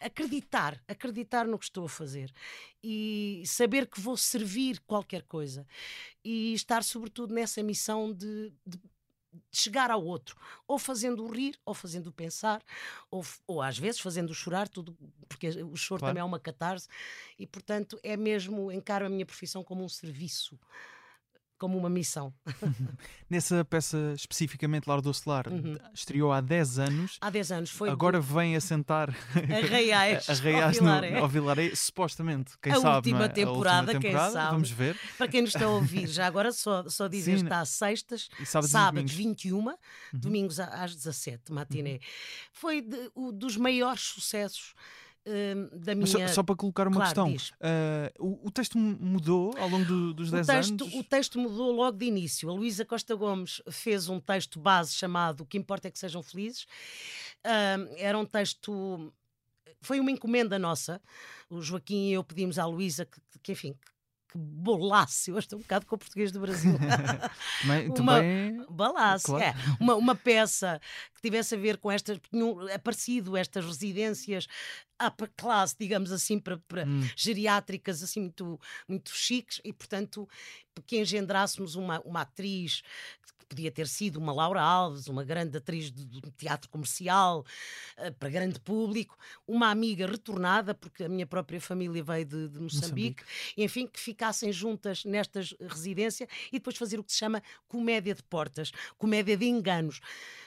[0.00, 2.32] acreditar, acreditar no que estou a fazer
[2.82, 5.66] e saber que vou servir qualquer coisa
[6.24, 8.78] e estar sobretudo nessa missão de, de
[9.52, 12.62] chegar ao outro, ou fazendo-o rir, ou fazendo-o pensar,
[13.10, 14.96] ou, ou às vezes fazendo-o chorar, tudo,
[15.28, 16.12] porque o choro claro.
[16.12, 16.88] também é uma catarse,
[17.38, 20.58] e portanto é mesmo, encaro a minha profissão como um serviço
[21.58, 22.32] como uma missão.
[23.28, 25.76] Nessa peça especificamente Lar do Celar, uhum.
[25.92, 27.18] estreou há 10 anos.
[27.20, 27.88] Há 10 anos, foi.
[27.88, 31.10] Agora vem assentar Arraiais, Arraiais ao, Vilaré.
[31.10, 32.96] No, ao Vilaré, supostamente, quem a sabe.
[32.96, 33.28] Última é?
[33.28, 34.52] temporada, a última temporada, quem sabe.
[34.52, 34.98] Vamos ver.
[35.18, 38.28] Para quem nos está a ouvir, já agora só, só dizer, Sim, está às sextas,
[38.44, 39.76] sábados, sábados 21, uhum.
[40.12, 41.92] domingos às 17, matiné.
[41.92, 41.98] Uhum.
[42.52, 44.74] Foi de, o, dos maiores sucessos
[45.26, 46.06] Hum, da minha.
[46.06, 50.14] Só, só, para colocar uma claro, questão, uh, o, o, texto mudou ao longo do,
[50.14, 50.94] dos 10 texto, anos?
[50.94, 52.48] O texto mudou logo de início.
[52.48, 56.22] A Luísa Costa Gomes fez um texto base chamado O que importa é que sejam
[56.22, 56.62] felizes.
[57.44, 59.12] Uh, era um texto.
[59.80, 61.02] Foi uma encomenda nossa.
[61.50, 63.76] O Joaquim e eu pedimos à Luísa que, que, enfim,
[64.36, 66.76] eu estou um bocado com o português do Brasil.
[67.62, 68.66] também, uma também...
[68.68, 69.44] bolasse, claro.
[69.44, 70.80] é, uma, uma peça
[71.14, 74.46] que tivesse a ver com estas, tinham aparecido estas residências
[75.04, 77.08] upper class, digamos assim, para, para hum.
[77.16, 80.28] geriátricas assim muito, muito chiques e, portanto,
[80.86, 82.82] que engendrássemos uma, uma atriz
[83.48, 87.44] podia ter sido uma Laura Alves, uma grande atriz de, de teatro comercial
[87.98, 92.60] uh, para grande público, uma amiga retornada, porque a minha própria família veio de, de
[92.60, 93.24] Moçambique, Moçambique,
[93.56, 98.22] enfim, que ficassem juntas nestas residências e depois fazer o que se chama comédia de
[98.22, 100.00] portas, comédia de enganos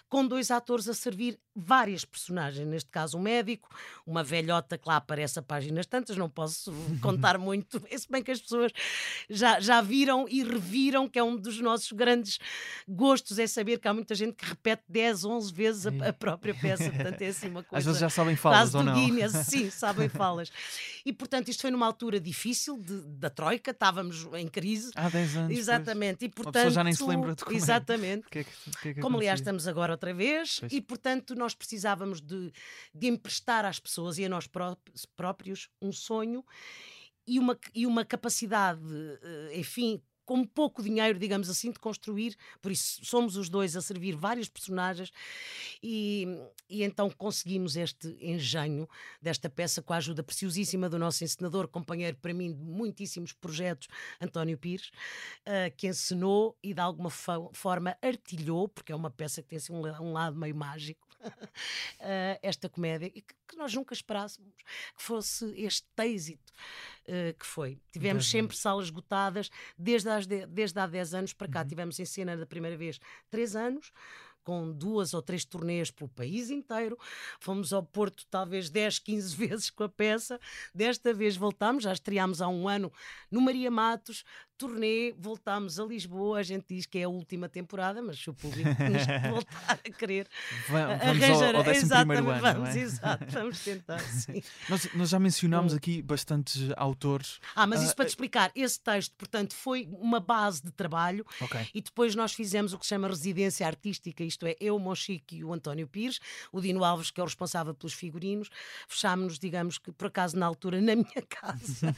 [0.09, 3.69] com dois atores a servir várias personagens, neste caso um médico,
[4.05, 8.31] uma velhota que lá aparece a páginas tantas, não posso contar muito, se bem que
[8.31, 8.71] as pessoas
[9.29, 12.39] já, já viram e reviram, que é um dos nossos grandes
[12.87, 16.53] gostos, é saber que há muita gente que repete 10, 11 vezes a, a própria
[16.55, 17.77] peça, portanto é assim uma coisa...
[17.77, 18.93] Às vezes já sabem falas ou não?
[18.93, 20.51] Guinness, sim, sabem falas.
[21.05, 24.91] E portanto isto foi numa altura difícil de, da Troika, estávamos em crise.
[24.95, 25.57] Há 10 anos.
[25.57, 26.25] Exatamente.
[26.25, 27.59] E, portanto, a pessoa já nem se lembra de como é.
[27.59, 28.27] Exatamente.
[28.29, 30.71] Que é que, que é como aliás estamos agora outra vez, Pois.
[30.71, 32.51] e portanto nós precisávamos de,
[32.95, 34.77] de emprestar às pessoas e a nós pró-
[35.15, 36.43] próprios um sonho
[37.27, 38.81] e uma, e uma capacidade,
[39.21, 42.35] eh, enfim, com pouco dinheiro, digamos assim, de construir.
[42.61, 45.11] Por isso somos os dois a servir vários personagens
[45.81, 46.27] e,
[46.69, 48.87] e então conseguimos este engenho
[49.19, 53.87] desta peça com a ajuda preciosíssima do nosso encenador, companheiro para mim de muitíssimos projetos,
[54.21, 54.91] António Pires,
[55.47, 59.57] eh, que encenou e de alguma fo- forma artilhou, porque é uma peça que tem
[59.57, 61.07] assim, um, la- lado meio mágico,
[62.41, 64.53] esta comédia, e que, que nós nunca esperássemos
[64.95, 66.53] que fosse este êxito
[67.05, 67.79] eh, que foi.
[67.91, 71.65] Tivemos Dez sempre salas esgotadas, desde, de- desde há 10 anos para cá.
[71.65, 73.91] Tivemos em cena da primeira vez 3 anos.
[74.41, 76.97] Com duas ou três turnês pelo país inteiro,
[77.39, 80.39] fomos ao Porto talvez 10, 15 vezes com a peça.
[80.73, 82.91] Desta vez voltámos, já estreámos há um ano
[83.29, 84.23] no Maria Matos,
[84.59, 86.39] turnê, voltámos a Lisboa.
[86.39, 88.77] A gente diz que é a última temporada, mas se o público nos
[89.31, 90.27] voltar a querer,
[90.69, 91.55] Va- Vamos arranjar.
[91.55, 92.77] ao, ao 11 Exatamente, ano, vamos, não é?
[92.79, 94.43] exato, vamos tentar, sim.
[94.67, 95.77] Nós, nós já mencionámos Hum.
[95.77, 97.39] aqui bastantes autores.
[97.55, 101.25] Ah, mas isso Ah, para te explicar, esse texto, portanto, foi uma base de trabalho
[101.39, 101.59] Ok.
[101.73, 105.37] e depois nós fizemos o que se chama residência artística, isto é, eu, o Monchique
[105.37, 106.19] e o António Pires,
[106.51, 108.49] o Dino Alves, que é o responsável pelos figurinos,
[108.87, 111.95] fechámos-nos, digamos que por acaso na altura, na minha casa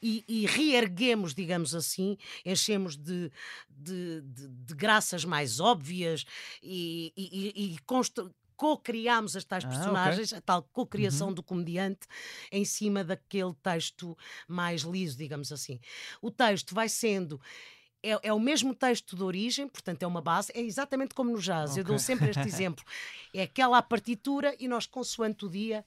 [0.00, 2.03] e, e reerguemos, digamos assim,
[2.44, 3.30] enchemos de,
[3.68, 6.24] de, de- de graças mais óbvias
[6.62, 12.06] e, e, e- constru- co-criámos as tais Ah, personagens, a tal co-criação do comediante
[12.52, 15.80] em cima daquele texto mais liso, digamos assim.
[16.22, 17.40] O texto vai sendo.
[18.04, 21.40] É, é o mesmo texto de origem, portanto é uma base, é exatamente como no
[21.40, 21.76] jazz.
[21.76, 22.84] Eu dou sempre este exemplo.
[23.32, 25.84] É aquela a partitura e nós, consoante o dia,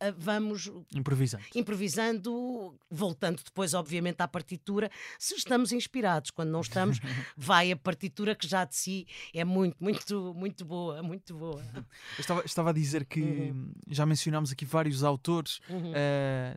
[0.00, 1.48] ah, vamos Improvisante.
[1.54, 6.30] improvisando, voltando depois, obviamente, à partitura, se estamos inspirados.
[6.30, 6.98] Quando não estamos,
[7.36, 11.62] vai a partitura que já de si é muito, muito, muito boa, muito boa.
[11.74, 11.84] Eu
[12.20, 13.72] estava, estava a dizer que Uhum.
[13.88, 15.60] já mencionámos aqui vários autores.
[15.68, 15.92] Uhum.
[15.94, 16.56] eh,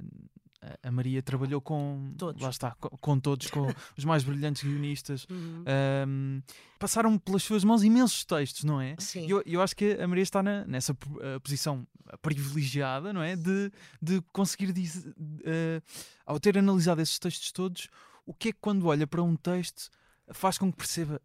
[0.81, 2.41] a Maria trabalhou com Todos.
[2.41, 5.25] lá está, com, com todos, com os mais brilhantes guionistas.
[5.29, 5.63] Uhum.
[5.67, 6.41] Ahm,
[6.79, 8.95] passaram pelas suas mãos imensos textos, não é?
[8.99, 9.25] Sim.
[9.29, 11.87] Eu, eu acho que a Maria está na- nessa eh, posição
[12.21, 13.35] privilegiada, não é?
[13.35, 13.71] De,
[14.01, 15.05] de conseguir, diz-
[15.45, 15.81] eh,
[16.25, 17.87] ao ter analisado esses textos todos,
[18.25, 19.89] o que é que quando olha para um texto
[20.31, 21.21] faz com que perceba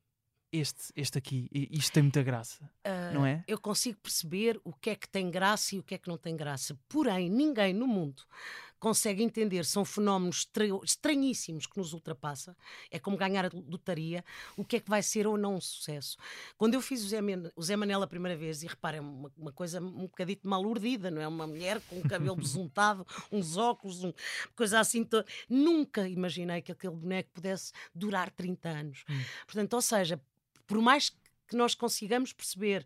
[0.51, 3.45] este, este aqui, isto tem muita graça, Ah, não é?
[3.47, 6.17] eu consigo perceber o que é que tem graça e o que é que não
[6.17, 6.77] tem graça.
[6.89, 8.23] Porém, ninguém no mundo
[8.79, 12.57] consegue entender, são fenómenos estra- estranhíssimos que nos ultrapassa.
[12.91, 14.25] É como ganhar a lotaria,
[14.57, 16.17] o que é que vai ser ou não um sucesso.
[16.57, 19.33] Quando eu fiz o Zé, Men- o Zé Manel a primeira vez, e reparem, uma,
[19.37, 21.27] uma coisa um bocadito mal urdida, não é?
[21.29, 24.13] Uma mulher com o cabelo besuntado, uns óculos, um,
[24.55, 25.05] coisa assim.
[25.05, 29.05] to- Nunca imaginei que aquele boneco pudesse durar 30 anos.
[29.47, 30.21] Portanto, ou seja,
[30.67, 31.11] por mais
[31.47, 32.85] que nós consigamos perceber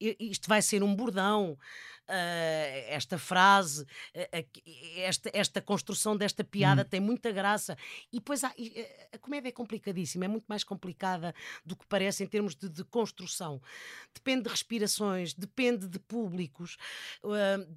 [0.00, 1.56] isto vai ser um bordão,
[2.08, 3.86] esta frase,
[4.32, 4.62] aqui-
[5.00, 7.76] esta, esta construção desta piada tem muita graça.
[8.12, 11.86] E depois há- e, eh, a comédia é complicadíssima, é muito mais complicada do que
[11.86, 13.60] parece em termos de, de construção.
[14.12, 16.76] Depende de respirações, depende de públicos,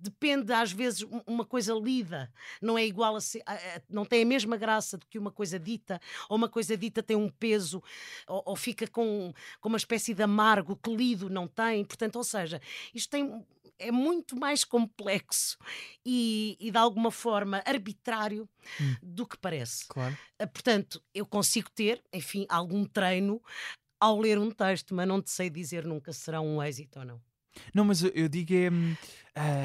[0.01, 4.05] depende às vezes um- uma coisa lida, não é igual a, ser, a- a- não
[4.05, 7.29] tem a mesma graça do que uma coisa dita, ou uma coisa dita tem um
[7.29, 7.81] peso,
[8.27, 11.83] ou, ou fica com, com uma espécie de amargo que lido não tem.
[11.85, 12.61] Portanto, ou seja,
[12.93, 13.45] isto tem,
[13.79, 15.57] é muito mais complexo
[16.05, 18.47] e, e de alguma forma arbitrário
[19.01, 19.85] do que parece.
[19.87, 20.17] Claro.
[20.39, 23.41] Ah, Portanto, eu consigo ter, enfim, algum treino
[23.99, 27.05] ao ler um texto, mas não te sei dizer nunca se será um êxito ou
[27.05, 27.21] não.
[27.73, 28.69] Não, mas eu, digo é.
[28.69, 28.95] hum,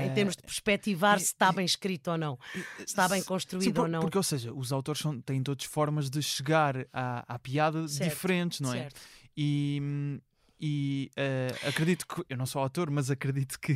[0.00, 3.20] Em ah, termos de perspectivar e- se está bem escrito ou não, se está bem
[3.20, 4.00] Sim, construído por- ou não.
[4.00, 8.04] Porque, ou seja, os autores são, têm todas formas de chegar à, à piada Certo,
[8.04, 8.82] diferentes, não é?
[8.84, 9.00] certo.
[9.36, 10.20] E, hum,
[10.62, 12.24] e eh, acredito que.
[12.28, 13.74] Eu não sou autor, mas acredito que.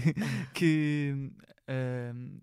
[0.54, 1.32] que
[1.68, 2.38] hum,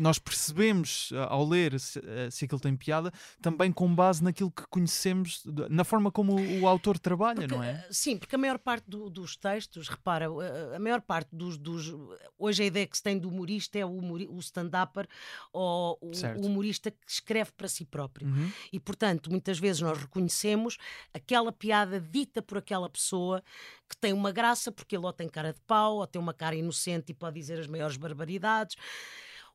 [0.00, 4.50] nós percebemos uh, ao ler se, uh, se aquilo tem piada, também com base naquilo
[4.50, 7.86] que conhecemos, na forma como o, o autor trabalha, porque, não é?
[7.90, 10.26] Sim, porque a maior parte do, dos textos, repara,
[10.74, 11.94] a maior parte dos, dos,
[12.38, 15.06] Hoje a ideia que se tem do humorista é o, o stand-upper
[15.52, 16.10] ou o,
[16.40, 18.26] o, humorista que escreve para si próprio.
[18.26, 18.50] Uhum.
[18.72, 20.78] E, portanto, muitas vezes nós reconhecemos
[21.12, 23.42] aquela piada dita por aquela pessoa
[23.88, 26.56] que tem uma graça porque ele ou tem cara de pau, ou tem uma cara
[26.56, 28.76] inocente e pode dizer as maiores barbaridades.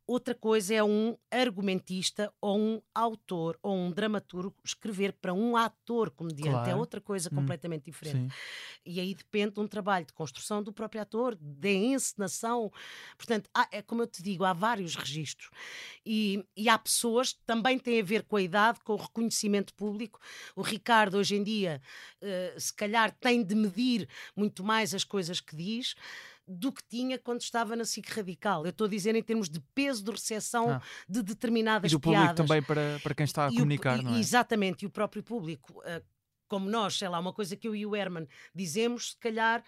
[0.08, 6.12] Outra coisa é um argumentista ou um autor ou um dramaturgo escrever para um ator
[6.12, 6.50] comediante.
[6.50, 6.70] É claro.
[6.70, 7.36] É outra coisa hum.
[7.36, 8.32] completamente diferente.
[8.32, 8.40] Sim.
[8.86, 12.72] E aí depende de um trabalho de construção do próprio ator, de encenação.
[13.18, 15.50] Portanto, há, é como eu te digo, há vários registros.
[16.06, 19.74] E, e há pessoas que também têm a ver com a idade, com o reconhecimento
[19.74, 20.20] público.
[20.56, 21.82] O Ricardo, hoje em dia,
[22.22, 25.96] uh, se calhar tem de medir muito mais as coisas que diz
[26.48, 28.66] do que tinha quando estava na SIC Radical.
[28.66, 30.82] Eu estou a dizer em termos de peso de recepção ah.
[31.08, 31.92] de determinadas piadas.
[31.92, 32.28] E do piadas.
[32.28, 34.20] público também para, para quem está a e comunicar, o, não é?
[34.20, 35.80] Exatamente, e o próprio público.
[35.80, 36.16] Uh,
[36.48, 39.64] como nós, sei lá, uma coisa que eu e o Herman dizemos, se calhar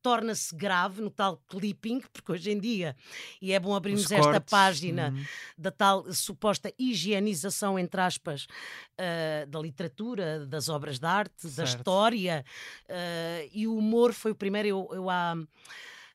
[0.00, 2.96] torna-se grave no tal clipping, porque hoje em dia,
[3.40, 5.24] e é bom abrirmos esta página uhum.
[5.58, 11.56] da tal suposta higienização, entre aspas, uh, da literatura, das obras de arte, certo.
[11.56, 12.44] da história,
[12.88, 14.68] uh, e o humor foi o primeiro.
[14.68, 15.36] Eu, eu há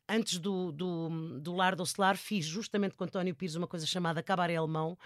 [0.07, 4.23] antes do, do, do Lar do Celar, fiz justamente com António Pires uma coisa chamada
[4.23, 4.97] Cabaré Alemão,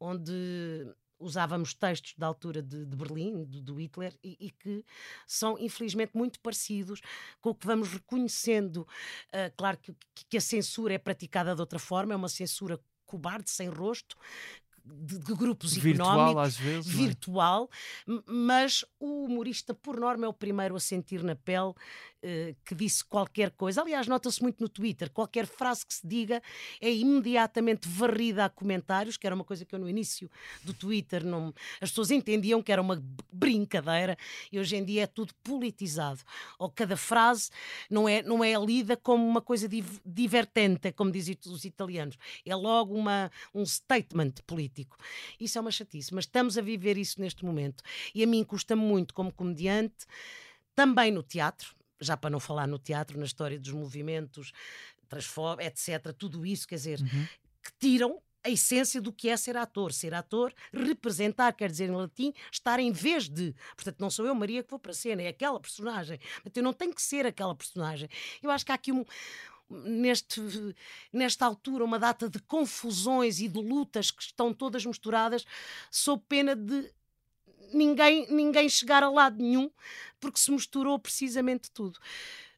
[0.00, 0.86] onde
[1.18, 4.84] usávamos textos da altura de, de Berlim, do, do Hitler, e, e, que
[5.26, 7.00] são infelizmente muito parecidos
[7.40, 8.86] com o que vamos reconhecendo.
[9.28, 9.94] Uh, claro que,
[10.28, 14.16] que a censura é praticada de outra forma, é uma censura cobarde, sem rosto,
[14.84, 16.96] de, de grupos virtual, económicos, às vezes, é?
[16.96, 17.70] virtual,
[18.08, 18.12] é?
[18.26, 21.74] mas o humorista, por norma, é o primeiro a sentir na pele
[22.26, 23.80] uh, que disse qualquer coisa.
[23.80, 26.42] Aliás, nota-se muito no Twitter, qualquer frase que se diga
[26.80, 30.30] é imediatamente varrida a comentários, que era uma coisa que eu no início
[30.64, 31.54] do Twitter não.
[31.80, 34.16] As pessoas entendiam que era uma brincadeira
[34.50, 36.20] e hoje em dia é tudo politizado.
[36.58, 37.50] Ou cada frase
[37.88, 39.68] não é, não é lida como uma coisa
[40.04, 42.16] divertente, como dizem os italianos.
[42.44, 44.96] É logo uma, um statement político.
[45.38, 47.82] Isso é uma chatice, mas estamos a viver isso neste momento.
[48.14, 50.06] E a mim custa muito, como comediante,
[50.74, 54.52] também no teatro, já para não falar no teatro, na história dos movimentos,
[55.08, 57.26] transform, etc., tudo isso, quer dizer, uhum.
[57.62, 59.92] que tiram a essência do que é ser ator.
[59.92, 63.52] Ser ator, representar, quer dizer em latim, estar em vez de.
[63.74, 66.18] Portanto, não sou eu, Maria, que vou para a cena, é aquela personagem.
[66.18, 68.08] Portanto, eu não tenho que ser aquela personagem.
[68.40, 69.04] Eu acho que há aqui um,
[69.68, 70.40] neste,
[71.12, 75.44] nesta altura uma data de confusões e de lutas que estão todas misturadas,
[75.90, 76.88] sob pena de
[77.72, 79.70] ninguém, ninguém chegar a lado nenhum,
[80.20, 81.98] porque se misturou precisamente tudo.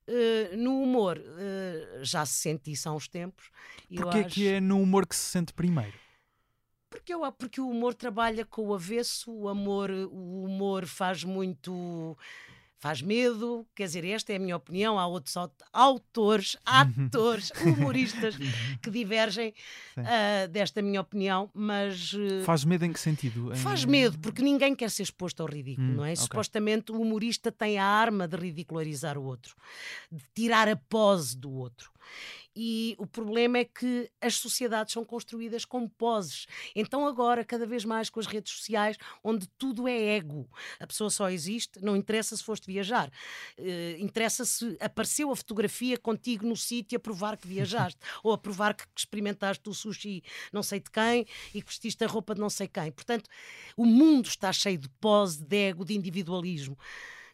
[0.09, 3.51] Uh, no humor, uh, já se sente isso há uns tempos.
[3.95, 4.35] Porquê acho...
[4.35, 5.93] que é no humor que se sente primeiro?
[6.89, 12.17] Porque, eu, porque o humor trabalha com o avesso, o, amor, o humor faz muito
[12.79, 14.99] faz medo, quer dizer, esta é a minha opinião.
[14.99, 15.35] Há outros
[15.73, 18.37] autores, atores, humoristas
[18.81, 19.53] que divergem
[19.97, 22.13] uh, desta minha opinião, mas.
[22.13, 23.55] Uh, faz medo em que sentido?
[23.57, 26.13] Faz medo, porque ninguém quer ser exposto ao ridículo, hum, não é?
[26.13, 26.17] Okay.
[26.17, 29.57] Supostamente o humorista tem a arma de ridicularizar o outro,
[30.11, 31.91] de tirar a pose do outro.
[32.61, 36.49] E o problema é que as sociedades são construídas com poses.
[36.75, 40.51] Então, agora, cada vez mais com as redes sociais, onde tudo é ego.
[40.81, 43.13] A pessoa só existe, não interessa se foste viajar.
[43.57, 48.39] Uh, interessa se apareceu a fotografia contigo no sítio a provar que viajaste, ou a
[48.39, 52.41] provar que experimentaste o sushi não sei de quem e que vestiste a roupa de
[52.41, 52.91] não sei quem.
[52.91, 53.31] Portanto,
[53.77, 56.77] o mundo está cheio de pose, de ego, de individualismo.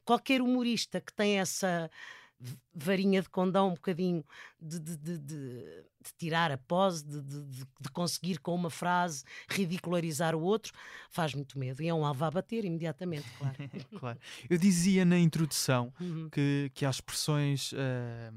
[0.04, 1.90] Qualquer humorista que tem essa
[2.74, 4.24] varinha de condão um bocadinho
[4.60, 10.72] de, de, de, de tirar a pose, de, conseguir com uma frase ridicularizar o outro,
[11.10, 11.82] faz muito medo.
[11.82, 13.56] E é um alvo a bater imediatamente, claro.
[13.98, 14.18] claro.
[14.48, 16.28] Eu dizia na introdução uhum.
[16.30, 17.72] que, que há expressões.
[17.72, 18.34] Uh,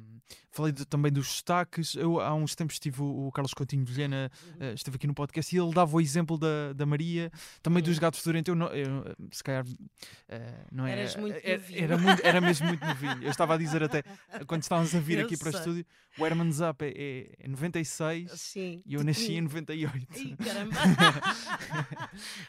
[0.51, 1.95] falei também dos destaques.
[1.95, 4.69] Eu, há uns tempos estive o, o Carlos Coutinho de Vilhena, uhum.
[4.69, 7.89] uh, esteve aqui no podcast e ele dava o exemplo da, da Maria, também uhum.
[7.89, 8.49] dos gatos Durante.
[8.49, 9.65] Eu, não, eu, se calhar.
[9.65, 11.01] Uh, não era.
[11.01, 13.23] Eras muito era, era, muito, era mesmo muito novinho.
[13.23, 14.03] Eu estava a dizer até,
[14.47, 15.51] quando estávamos a vir eu aqui sei.
[15.51, 15.85] para o estúdio,
[16.17, 18.81] o Herman Zapp é, é, é 96 Sim.
[18.85, 20.07] e eu nasci em 98.
[20.09, 20.75] Ai, caramba!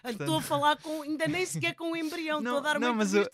[0.11, 1.03] Estou a falar com.
[1.03, 3.27] ainda nem sequer com o embrião, estou a dar uma não, mas eu...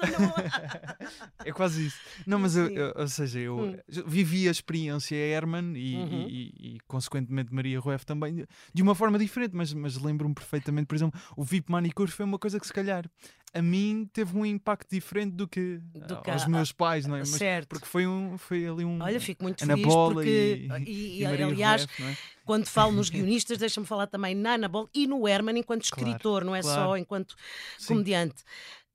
[1.44, 1.98] É quase isso.
[2.26, 3.76] Não, mas eu, eu, ou seja, eu hum.
[4.06, 6.26] vivi a experiência Herman e, uhum.
[6.28, 10.94] e, e, consequentemente Maria Rueff também de uma forma diferente, mas, mas lembro-me perfeitamente, por
[10.94, 13.08] exemplo, o VIP Manicure foi uma coisa que se calhar
[13.54, 17.06] a mim teve um impacto diferente do que, Do ah, que aos a- meus pais,
[17.06, 17.20] não é?
[17.20, 17.68] Mas certo.
[17.68, 19.00] porque foi, um, foi ali um.
[19.00, 22.16] Olha, fico muito Ana feliz Bola porque, e, e- e Maria aliás, é?
[22.44, 26.08] quando falo nos guionistas, deixa-me falar também na Ana Bola e no Herman enquanto Claro,
[26.10, 26.80] escritor, não é claro.
[26.82, 27.36] só enquanto
[27.78, 27.86] Sim.
[27.94, 28.42] comediante.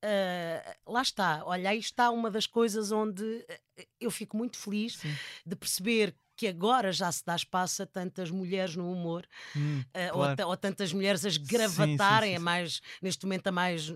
[0.01, 4.97] Ah, lá está, olha, aí está uma das coisas onde eh, eu fico muito feliz
[4.97, 5.13] Sim.
[5.45, 10.11] de perceber que agora já se dá espaço a tantas mulheres no humor Hum, ou,
[10.13, 10.37] claro.
[10.37, 12.45] ta- ou tantas mulheres a sim, gravatarem sim, a sim.
[12.45, 13.93] mais neste momento a mais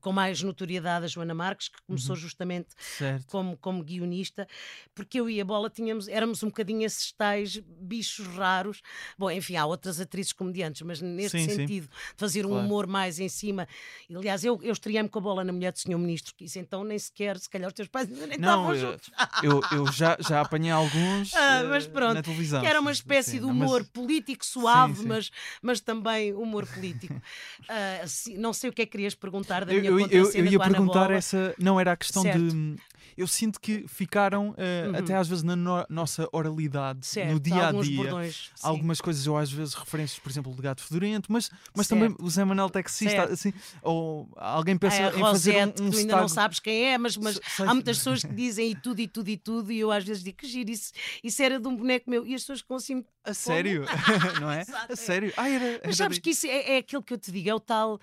[0.00, 2.22] com mais notoriedade a Joana Marques que começou Uhum.
[2.22, 3.26] justamente Certo.
[3.26, 4.46] como, como guionista,
[4.94, 8.80] porque eu e a Bola tínhamos, éramos um bocadinho esses tais bichos raros.
[9.18, 11.56] Bom, enfim, há outras atrizes comediantes, mas neste Sim, sim.
[11.56, 12.64] sentido, de fazer um Claro.
[12.66, 13.66] humor mais em cima.
[14.14, 16.84] Aliás, eu, eu estreiei-me com a Bola na Mulher do Senhor Ministro, que isso então
[16.84, 19.10] nem sequer, se calhar os teus pais ainda nem Não, estavam eu, juntos.
[19.42, 22.22] eu, eu já, já apanhei alguns Ah, eh, mas pronto.
[22.22, 25.06] Que era uma sim, espécie sim, de não, mas- humor político suave, sim.
[25.06, 25.30] Mas,
[25.60, 27.14] mas também humor político.
[28.06, 30.58] Se- não sei o que é que querias perguntar da minha eu, eu, eu ia
[30.58, 31.14] perguntar Bola.
[31.14, 31.54] essa.
[31.58, 32.38] Não, era a questão Certo.
[32.38, 32.76] de.
[33.14, 34.96] Eu sinto que ficaram, eh, Uhum.
[34.96, 37.96] até às vezes, na no- nossa oralidade, Certo, no dia a dia.
[37.96, 38.50] bordões.
[38.54, 38.66] sim.
[38.66, 42.00] Algumas coisas, ou às vezes referências, por exemplo, de gato fedorento, mas, mas Certo.
[42.00, 45.90] também o Zé Manuel taxista, assim, ou alguém pensa É em fazer Rosette, um, um
[45.90, 48.70] que tu ainda não sabes quem é, mas, mas sei- há muitas pessoas que dizem
[48.70, 51.42] e tudo, e tudo, e tudo, e eu às vezes digo que giro, isso, isso
[51.42, 53.04] era de um boneco meu, e as pessoas ficam assim.
[53.24, 53.84] A sério?
[54.40, 54.60] não é?
[54.62, 55.32] Exato, A sério?
[55.36, 57.54] Ah, era, era Mas sabes que isso é, é aquilo que eu te digo, é
[57.54, 57.98] o tal.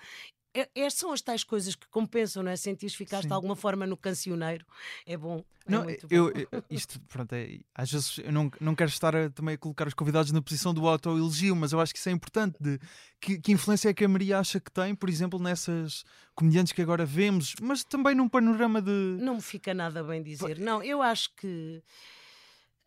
[0.52, 2.56] É, é- são as tais coisas que compensam, não é?
[2.56, 3.28] Sentires ficaste Sim.
[3.28, 4.66] de alguma forma no cancioneiro.
[5.06, 5.44] É bom.
[5.64, 6.32] É Não, muito eu-
[6.68, 9.94] isto, pronto, é, às vezes eu não, não quero estar a, também a colocar os
[9.94, 12.56] convidados na posição do autoelogio, mas eu acho que isso é importante.
[12.60, 12.80] De,
[13.20, 16.02] que, que influência é que a Maria acha que tem, por exemplo, nessas
[16.34, 18.90] comediantes que agora vemos, mas também num panorama de.
[19.20, 20.58] Não me fica nada bem dizer.
[20.58, 21.80] Não, eu acho que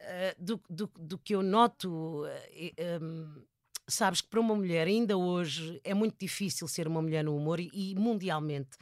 [0.04, 3.44] eh, do, do, do que eu noto, eh, eh, hum,
[3.88, 7.60] sabes que para uma mulher ainda hoje é muito difícil ser uma mulher no humor
[7.60, 8.78] e, e mundialmente.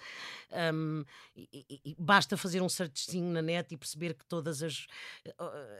[0.73, 1.03] hum,
[1.35, 4.85] e- e- e basta fazer um searchzinho na net e perceber que todas as,
[5.25, 5.33] eh,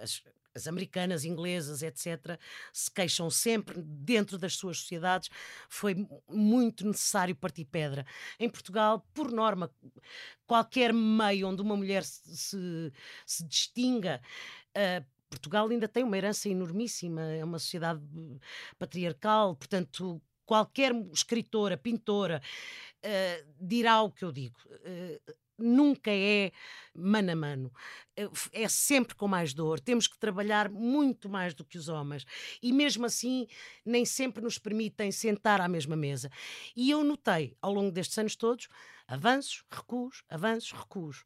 [0.03, 0.21] as
[0.53, 2.37] as americanas, inglesas, etc.,
[2.73, 5.29] se queixam sempre dentro das suas sociedades.
[5.69, 8.05] Foi mu- muito necessário partir pedra.
[8.37, 9.71] Em Portugal, por norma,
[10.45, 12.91] qualquer meio onde uma mulher se, se,
[13.25, 14.21] se distinga.
[14.75, 18.37] ah, Portugal ainda tem uma herança enormíssima, é uma sociedade eh,
[18.77, 22.41] patriarcal, portanto, qualquer escritora, pintora,
[23.03, 24.59] ah, dirá o que eu digo.
[24.85, 26.51] Ah, nunca é
[26.93, 27.71] mano a mano.
[28.51, 29.79] É sempre com mais dor.
[29.79, 32.25] Temos que trabalhar muito mais do que os homens.
[32.61, 33.47] E mesmo assim,
[33.85, 36.29] nem sempre nos permitem sentar à mesma mesa.
[36.75, 38.67] E eu notei, ao longo destes anos todos,
[39.07, 41.23] avanços, recuos, avanços, recuos.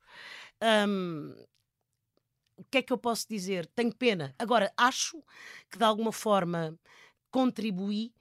[0.88, 1.34] Hum,
[2.58, 3.68] o que é que eu posso dizer?
[3.76, 4.34] Tenho pena.
[4.40, 5.22] Agora, acho
[5.70, 6.78] que de alguma forma
[7.32, 8.14] contribuí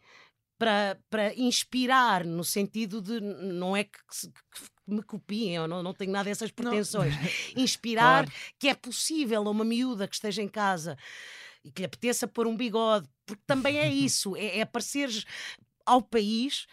[0.59, 5.83] para, para inspirar, no sentido de não é que, se- que me copiem, eu não,
[5.83, 7.15] não tenho nada dessas pretensões.
[7.57, 8.33] Inspirar Claro.
[8.59, 10.97] que é possível a uma miúda que esteja em casa
[11.65, 15.25] e que lhe apeteça pôr um bigode, porque também é isso, é, é apareceres
[15.87, 16.67] ao país.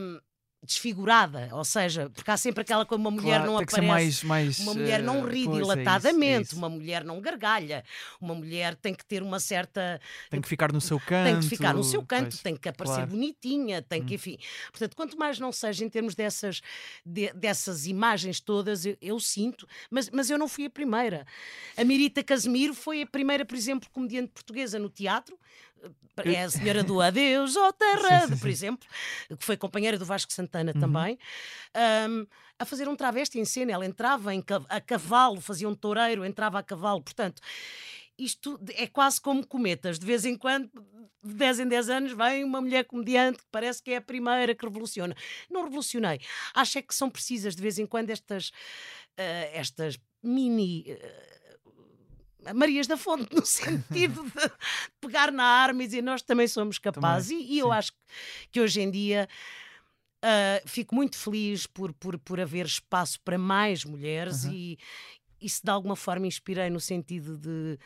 [0.00, 0.20] hum,
[0.62, 4.58] desfigurada, ou seja, porque há sempre aquela coisa, uma mulher Claro, não aparece mais, mais,
[4.58, 6.56] uma mulher não eh, ri pois, é isso, é dilatadamente, isso.
[6.56, 7.84] uma mulher não gargalha,
[8.20, 10.00] uma mulher tem que ter uma certa.
[10.30, 11.24] Tem que ficar no seu canto.
[11.30, 12.42] tem que ficar no seu canto, pois.
[12.42, 13.10] tem que aparecer claro.
[13.10, 14.16] bonitinha, tem que, Hum.
[14.16, 14.38] enfim.
[14.70, 16.60] Portanto, quanto mais não seja em termos dessas,
[17.06, 21.24] de- dessas imagens todas, eu, eu sinto, mas, mas eu não fui a primeira.
[21.76, 25.38] A Mirita Casemiro foi a primeira, por exemplo, comediante portuguesa no teatro.
[26.24, 28.88] É a senhora do Adeus, ó Terra, Sim, sim, por exemplo,
[29.38, 30.80] que foi companheira do Vasco Santana Uhum.
[30.80, 31.18] também,
[32.10, 32.26] um,
[32.58, 33.70] a fazer um travesti em cena.
[33.72, 37.00] Ela entrava em, a cavalo, fazia um toureiro, entrava a cavalo.
[37.00, 37.40] Portanto,
[38.18, 39.96] isto é quase como cometas.
[39.98, 40.68] De vez em quando,
[41.22, 44.56] de 10 em 10 anos, vem uma mulher comediante que parece que é a primeira
[44.56, 45.14] que revoluciona.
[45.48, 46.20] Não revolucionei.
[46.52, 48.50] Acho é que são precisas de vez em quando estas,
[49.16, 50.84] eh, estas mini.
[50.88, 51.37] eh,
[52.54, 54.50] Marias da Fonte, no sentido de
[55.00, 57.30] pegar na arma e dizer nós também somos capazes.
[57.30, 57.92] e, e eu acho
[58.50, 59.28] que hoje em dia
[60.22, 64.54] ah, fico muito feliz por, por, por haver espaço para mais mulheres Aham.
[64.54, 64.78] e,
[65.40, 67.78] e se de alguma forma inspirei no sentido de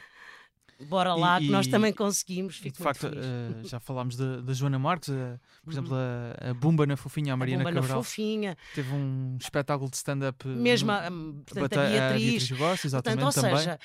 [0.80, 2.56] bora E- lá, que nós e- também conseguimos.
[2.56, 5.72] E Fico de facto, eh, já falámos da, Joana Marques, eh, por Uhum.
[5.72, 9.36] exemplo, a, a Bumba na Fofinha, a a Mariana bomba na Cabral, fofinha, teve um
[9.40, 10.46] espetáculo de stand-up.
[10.46, 12.50] eh, mesmo a, hum, portanto, bata- a Beatriz.
[12.52, 13.58] Gosta, exatamente, Portanto, ou também.
[13.58, 13.78] seja,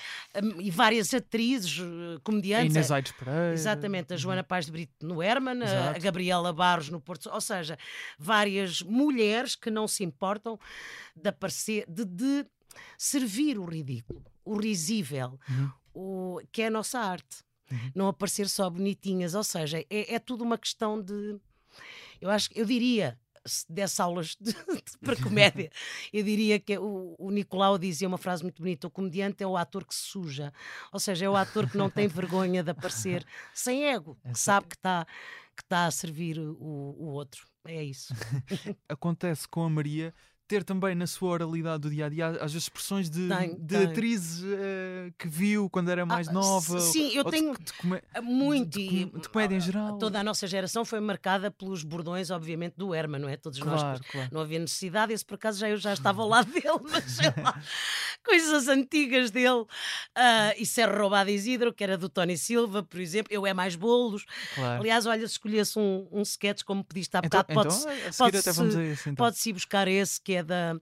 [0.44, 2.74] hum, e várias atrizes, a comediantes.
[2.76, 3.54] Inês Aires Pereira.
[3.54, 6.00] Exatamente, a Joana Paz de Brito no Herman, a- a.
[6.00, 7.78] Gabriela Barros no Porto, ou seja,
[8.18, 10.60] várias mulheres que não se importam
[11.16, 12.46] de aparecer, de, de
[12.98, 15.70] servir o ridículo, o risível, Uhum.
[15.98, 17.44] O, que é a nossa arte.
[17.72, 17.92] Uhum.
[17.96, 21.40] Não aparecer só bonitinhas, ou seja, é, é tudo uma questão de.
[22.22, 25.70] Eu acho eu diria, se desse aulas de, de, para comédia,
[26.14, 29.58] eu diria que o, o Nicolau dizia uma frase muito bonita: o comediante é o
[29.58, 30.54] ator que se suja,
[30.94, 34.68] ou seja, é o ator que não tem vergonha de aparecer sem ego, que sabe
[34.68, 35.06] que está
[35.58, 37.48] que tá a servir o, o outro.
[37.66, 38.14] É isso.
[38.88, 40.14] Acontece com a Maria
[40.48, 43.84] ter também na sua oralidade do dia a dia as expressões de, Tem, de tem.
[43.86, 46.80] atriz eh, que viu quando era mais Ah, nova.
[46.80, 49.98] sim, eu ou de- tenho de, come- muito de, de comédia em geral.
[49.98, 53.36] toda a nossa geração foi marcada pelos bordões, obviamente, do Herman, não é?
[53.38, 54.30] Todos nós Claro, claro.
[54.32, 57.34] não havia necessidade, esse por acaso já eu já estava ao lado dele, mas sei
[57.44, 57.62] lá,
[58.28, 59.66] coisas antigas dele.
[60.16, 63.76] Ah, e Serra Roubada Isidro, que era do Tony Silva, por exemplo, eu é mais
[63.76, 64.26] bolos.
[64.54, 64.82] claro.
[64.82, 68.32] Aliás, olha, se escolhesse um, um sketch, como pediste há Então, bocado, pode-se então, seguir
[68.44, 69.10] pode-se- a esse.
[69.10, 69.26] Então.
[69.26, 70.76] pode-se ir buscar esse que é da.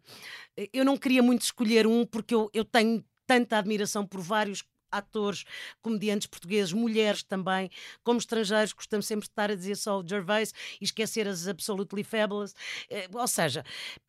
[0.73, 5.43] Eu não queria muito escolher um, porque eu, eu tenho tanta admiração por vários atores,
[5.81, 7.69] comediantes portugueses, mulheres também,
[8.03, 12.03] como estrangeiros, gostamos sempre de estar a dizer só o Gervais e esquecer as Absolutely
[12.03, 12.53] Fabulous.
[12.89, 13.63] Eh, ou seja,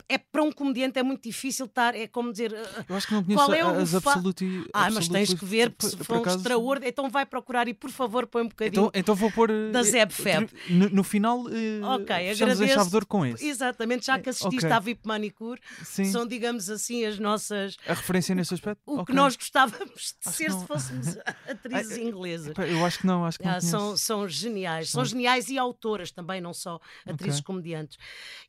[0.09, 2.53] é para um comediante é muito difícil estar, é como dizer.
[2.53, 4.68] eh, Eu acho que não conheço Qual é o as fa- Absolute.
[4.72, 6.89] Ah, mas tens que ver, por- se for um acaso- extraordinário.
[6.89, 8.87] Então vai procurar e por favor põe um bocadinho.
[8.87, 9.51] Então, então vou pôr.
[9.72, 10.49] Da eh, Zeb Feb.
[10.70, 13.07] No, no final, eh, Ok, fechamos agradeço.
[13.07, 13.47] com esse.
[13.47, 14.72] Exatamente, já que assististe ok.
[14.72, 16.05] à VIP Manicure, Sim.
[16.07, 17.77] são, digamos assim, as nossas.
[17.87, 18.81] A referência nesse aspecto?
[18.87, 19.07] O Ok.
[19.07, 20.51] que nós gostávamos de Acho ser.
[20.67, 22.49] Se fôssemos atrizes Ah, inglesas.
[22.49, 25.59] Epá, Eu acho que não, acho que não Ah, são, são geniais, são geniais e
[25.59, 27.47] autoras também, não só atrizes Ok.
[27.47, 27.97] comediantes.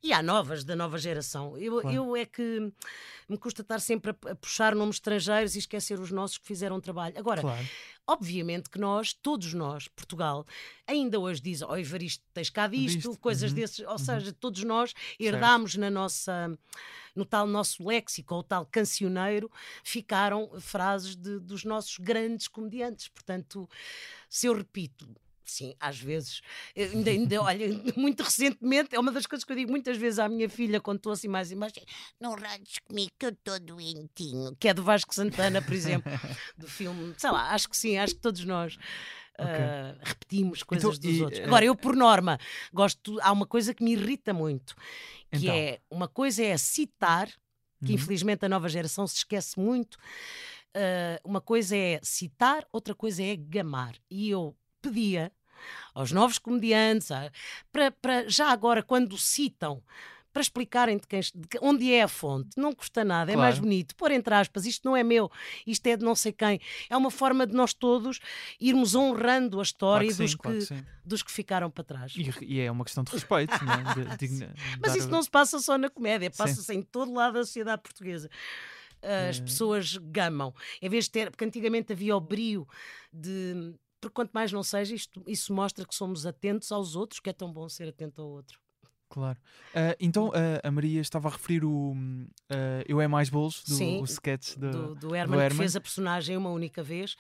[0.03, 1.57] E há novas da nova geração.
[1.57, 1.95] Eu, Claro.
[1.95, 2.71] eu é que
[3.29, 6.79] me custa estar sempre a, a puxar nomes estrangeiros e esquecer os nossos que fizeram
[6.79, 7.17] trabalho.
[7.17, 7.65] Agora, Claro.
[8.07, 10.45] Obviamente que nós, todos nós, Portugal,
[10.87, 14.91] ainda hoje diz, ó Evaristo, tens cá disto, coisas uhum, desses, ou seja, todos nós
[14.91, 15.21] Certo.
[15.21, 16.57] herdámos na nossa,
[17.13, 19.51] no tal nosso léxico, ou tal cancioneiro,
[19.83, 23.09] ficaram frases de- dos nossos grandes comediantes.
[23.09, 23.69] Portanto,
[24.29, 25.07] se eu repito.
[25.49, 26.41] Sim, às vezes.
[26.75, 30.19] Eu Ainda, ainda, olha, muito recentemente, é uma das coisas que eu digo muitas vezes
[30.19, 31.75] à minha filha, quando estou assim mais embaixo,
[32.19, 34.55] não rades comigo que eu estou doentinho.
[34.59, 36.11] Que é do Vasco Santana, por exemplo,
[36.57, 37.13] do filme.
[37.17, 38.77] Sei lá, acho que sim, acho que todos nós.
[39.39, 41.39] ah, repetimos coisas Então, dos e, outros.
[41.41, 42.37] eh, Agora, eu, por norma,
[42.73, 43.19] gosto.
[43.21, 44.75] Há uma coisa que me irrita muito,
[45.31, 45.55] que Então.
[45.55, 47.27] é uma coisa é citar,
[47.85, 47.95] que Uhum.
[47.95, 49.97] infelizmente a nova geração se esquece muito.
[50.75, 53.95] Ah, uma coisa é citar, outra coisa é gamar.
[54.09, 55.31] E eu pedia
[55.93, 57.31] aos novos comediantes, a-
[57.71, 59.81] para, para já agora, quando citam,
[60.33, 63.55] para explicarem de quem, de que- onde é a fonte, não custa nada, é mais
[63.55, 63.63] Claro.
[63.63, 63.95] bonito.
[63.95, 65.31] Pôr entre aspas, isto não é meu,
[65.65, 66.59] isto é de não sei quem.
[66.91, 68.19] É uma forma de nós todos
[68.59, 71.83] irmos honrando a Claro história que dos, sim, claro que, que dos que ficaram para
[71.83, 72.13] trás.
[72.15, 73.93] E, e é uma questão de respeito, não é?
[73.95, 77.43] De- digna- Mas isso não se passa só na comédia, passa-se em todo lado da
[77.43, 78.29] sociedade portuguesa.
[79.01, 79.41] As É.
[79.41, 80.53] pessoas gamam.
[80.81, 81.31] Em vez de ter.
[81.31, 82.67] Porque antigamente havia o brio
[83.13, 83.73] de.
[83.99, 87.33] Porque quanto mais não seja, isto, isso mostra que somos atentos aos outros, que é
[87.33, 88.59] tão bom ser atento ao outro.
[89.09, 89.39] Claro.
[89.73, 91.95] Ah, então ah, a Maria estava a referir o
[92.49, 95.57] ah, Eu é Mais Bolos, do Sim, o sketch de, do, do Herman, que Herman.
[95.59, 97.15] fez a personagem uma única vez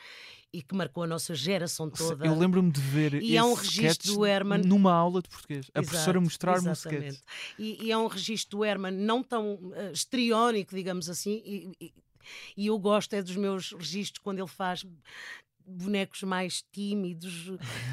[0.53, 2.25] e que marcou a nossa geração toda.
[2.27, 5.29] Eu lembro-me de ver E há um esse registro sketch do Herman- numa aula de
[5.29, 5.71] português.
[5.73, 7.19] A Exato, professora mostrar-me o sketch.
[7.57, 11.93] E, e é um registro do Herman não tão uh, estriónico, digamos assim, e, e-
[12.57, 14.85] e eu gosto é dos meus registros quando ele faz
[15.67, 17.51] bonecos mais tímidos,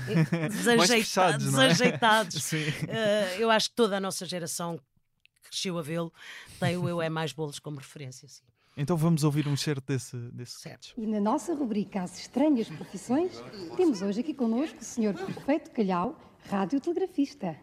[0.09, 1.39] eh, desajeita- é?
[1.39, 2.41] desajeitados.
[2.45, 2.69] Sim.
[2.69, 4.79] Uh, eu acho que toda a nossa geração
[5.43, 6.13] que cresceu a vê-lo
[6.61, 8.29] tem o Eu é Mais Bolos como referência.
[8.29, 8.43] Sim.
[8.77, 10.95] Então vamos ouvir um certo desse, desse Certo.
[10.97, 13.33] E na nossa rubrica As Estranhas Profissões,
[13.77, 15.15] temos hoje aqui connosco o Sr.
[15.15, 16.19] Perfeito Calhau,
[16.51, 17.57] radiotelegrafista.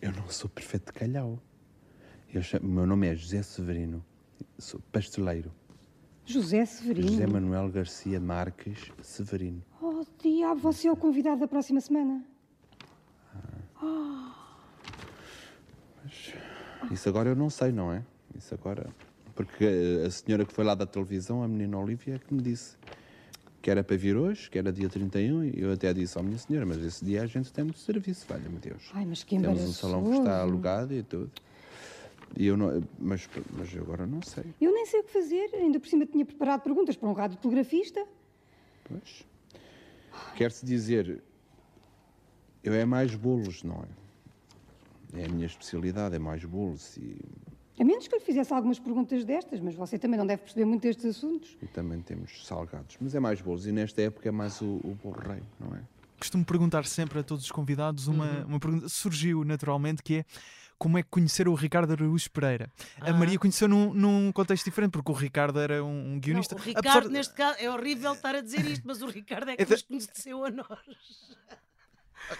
[0.00, 1.40] Eu não sou perfeito de calhau.
[2.32, 4.04] Eu chamo- O meu nome é José Severino.
[4.58, 5.52] Sou pasteleiro.
[6.24, 7.08] José Severino.
[7.08, 9.62] José Manuel Garcia Marques Severino.
[9.80, 12.24] Oh, diabo, você é o convidado da próxima semana.
[16.90, 18.02] Isso agora eu não sei, não é?
[18.34, 18.88] Isso agora.
[19.34, 22.40] Porque eh, a senhora que foi lá da televisão, a menina Olívia, é que me
[22.40, 22.76] disse
[23.60, 26.38] que era para vir hoje, que era dia 31, e eu até disse, ó minha
[26.38, 28.90] senhora, mas esse dia a gente tem muito serviço, valha-me Deus.
[28.94, 31.30] Ai, mas que Temos um salão que está alugado e tudo.
[32.36, 34.44] E eu não, mas, mas eu agora não sei.
[34.60, 38.06] Eu nem sei o que fazer, ainda por cima tinha preparado perguntas para um radiotelegrafista.
[38.84, 39.24] Pois.
[40.34, 41.22] Quer-se dizer,
[42.62, 43.82] eu é mais bolos, não
[45.14, 45.20] é?
[45.22, 47.16] É a minha especialidade, é mais bolos e,
[47.78, 50.64] A menos que eu lhe fizesse algumas perguntas destas, mas você também não deve perceber
[50.66, 51.56] muito destes assuntos.
[51.62, 52.96] e também temos salgados.
[53.00, 55.80] Mas é mais bolos e nesta época é mais o, o bolo rei, não é?
[56.18, 58.46] Costumo perguntar sempre a todos os convidados uma, Uhum.
[58.46, 60.24] uma pergunta surgiu naturalmente que é
[60.78, 62.70] como é que conheceram o Ricardo Araújo Pereira?
[63.00, 63.12] A Ah.
[63.12, 66.54] Maria conheceu num, num contexto diferente, porque o Ricardo era um, um guionista.
[66.54, 69.50] Não, o Ricardo, Apesar- neste caso, é horrível estar a dizer isto, mas o Ricardo
[69.50, 70.66] é que É de- nos conheceu a nós.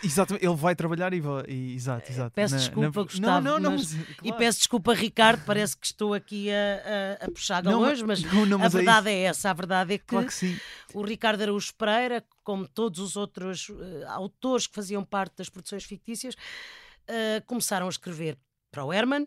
[0.03, 1.45] Exatamente, ele vai trabalhar e vai.
[1.47, 2.33] e- exato, exato.
[2.35, 3.71] Peço Na- desculpa, na- Gustavo, Não, não, não.
[3.77, 4.37] mas- mas, E claro.
[4.39, 8.67] peço desculpa, Ricardo, parece que estou aqui a, a, a puxar galões, mas não, a
[8.67, 9.49] é verdade é, essa.
[9.49, 10.61] A verdade é que, Claro que
[10.93, 15.85] o Ricardo Araújo Pereira, como todos os outros eh, autores que faziam parte das produções
[15.85, 16.35] fictícias,
[17.09, 18.37] eh, começaram a escrever
[18.71, 19.27] para o Herman.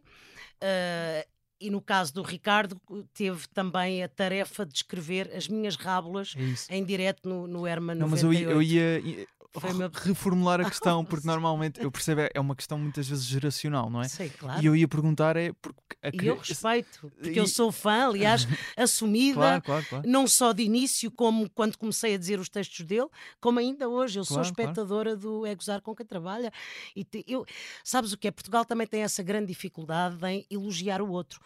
[0.61, 1.27] eh,
[1.61, 2.79] e no caso do Ricardo,
[3.13, 6.33] teve também a tarefa de escrever as minhas rábulas
[6.69, 8.51] É em direto no, no Herman Não, mas eu 98.
[8.55, 9.27] eu ia-
[10.03, 14.07] reformular a questão, porque normalmente eu percebo, é uma questão muitas vezes geracional, não é?
[14.07, 14.61] Sei, claro.
[14.61, 18.07] E eu ia perguntar é porque a E eu respeito, porque eu E- sou fã,
[18.07, 18.45] aliás,
[18.77, 20.07] assumida, Claro, claro, claro.
[20.09, 23.07] não só de início, como quando comecei a dizer os textos dele,
[23.41, 24.19] como ainda hoje.
[24.19, 26.51] Eu sou espectadora do É Gozar com quem trabalha.
[26.95, 27.45] E te- eu,
[27.83, 28.31] sabes o que é?
[28.31, 31.41] Portugal também tem essa grande dificuldade em elogiar o outro.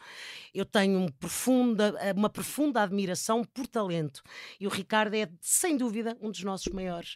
[0.54, 4.22] Eu tenho um profunda, uma profunda admiração por talento.
[4.60, 7.16] E o Ricardo é, sem dúvida, um dos nossos maiores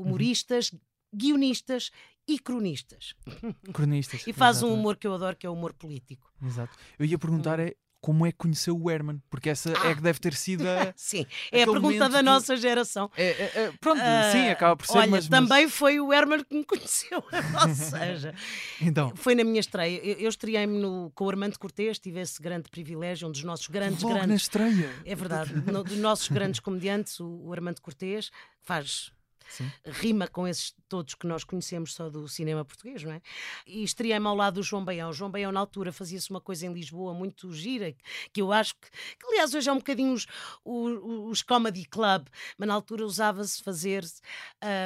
[0.00, 0.72] humoristas,
[1.14, 1.90] guionistas
[2.28, 3.14] e cronistas.
[3.72, 4.26] Cronistas.
[4.26, 4.80] E faz um exatamente.
[4.80, 6.30] humor que eu adoro, que é o humor político.
[6.44, 6.76] Exato.
[6.98, 10.20] Eu ia perguntar é como é que conheceu o Herman, porque essa é que deve
[10.20, 10.92] ter sido a.
[10.96, 13.10] Sim, é a pergunta da de- nossa geração.
[13.16, 16.12] É, é, é, pronto, Ah, sim, acaba por ser, Olha, mas, mas- também foi o
[16.12, 17.18] Herman que me conheceu.
[17.62, 18.32] Ou seja,
[18.80, 19.98] Então, foi na minha estreia.
[20.04, 23.66] Eu, eu estreiei-me no- com o Armando Cortês, tive esse grande privilégio, um dos nossos
[23.66, 24.42] grandes, logo na grandes.
[24.42, 24.92] estreia.
[25.04, 28.30] É verdade, no- dos nossos grandes comediantes, o, o Armando Cortês,
[28.62, 29.10] faz.
[29.46, 29.72] Sim.
[29.84, 33.20] Rima com esses todos que nós conhecemos só do cinema português, não é?
[33.66, 35.10] E estreiei-me ao lado do João Baião.
[35.10, 37.94] O João Baião, na altura, fazia-se uma coisa em Lisboa muito gira,
[38.32, 40.26] que eu acho que, que aliás, hoje é um bocadinho os,
[40.64, 42.26] os, os comedy club,
[42.58, 44.04] mas na altura usava-se fazer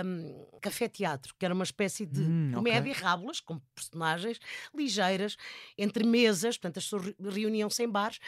[0.04, 4.38] hum, café-teatro, que era uma espécie de Hum, comédia rábulas, com personagens
[4.74, 5.36] ligeiras,
[5.76, 8.18] entre mesas, portanto as pessoas re- reuniam-se em bares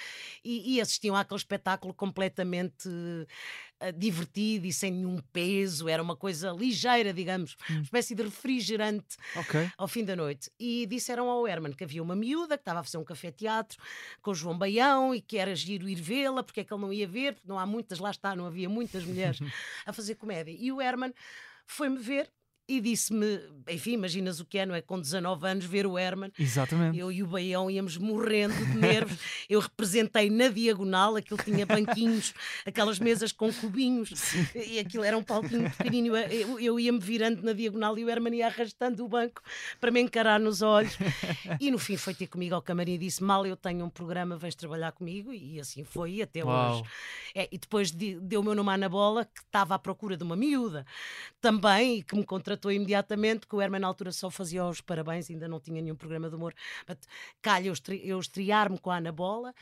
[0.44, 2.88] e, e assistiam àquele espetáculo completamente
[3.90, 7.74] divertido e sem nenhum peso, era uma coisa ligeira, digamos, Hum.
[7.76, 9.68] uma espécie de refrigerante Ok.
[9.76, 10.50] ao fim da noite.
[10.60, 13.78] E disseram ao Herman que havia uma miúda que estava a fazer um café-teatro
[14.20, 16.92] com o João Baião e que era giro ir vê-la, porque é que ele não
[16.92, 19.38] ia ver, porque não há muitas, lá está, não havia muitas mulheres
[19.86, 20.54] a fazer comédia.
[20.56, 21.12] E o Herman
[21.66, 22.28] foi-me ver
[22.76, 24.80] e disse-me, enfim, imaginas o que é, não é?
[24.80, 26.32] Com 19 anos, ver o Herman.
[26.38, 26.98] Exatamente.
[26.98, 29.18] Eu e o Baião íamos morrendo de nervos.
[29.48, 32.32] Eu representei na diagonal, aquilo tinha banquinhos,
[32.64, 34.10] aquelas mesas com cubinhos,
[34.54, 36.16] e aquilo era um palquinho pequenino.
[36.16, 39.42] Eu, eu ia-me virando na diagonal e o Herman ia arrastando o banco
[39.80, 40.96] para me encarar nos olhos.
[41.60, 44.36] E no fim foi ter comigo ao camarim e disse: Mal, eu tenho um programa,
[44.36, 45.32] vens trabalhar comigo.
[45.32, 46.80] E assim foi, e até Uau.
[46.80, 46.84] hoje.
[47.34, 50.16] É, e depois de- deu o meu nome à Ana Bola, que estava à procura
[50.16, 50.86] de uma miúda
[51.40, 55.30] também, e que me contratou imediatamente, porque o Herman na altura só fazia os parabéns,
[55.30, 56.54] ainda não tinha nenhum programa de humor.
[56.86, 56.98] But,
[57.40, 59.54] calha eu, estre- eu estrear-me com a Ana Bola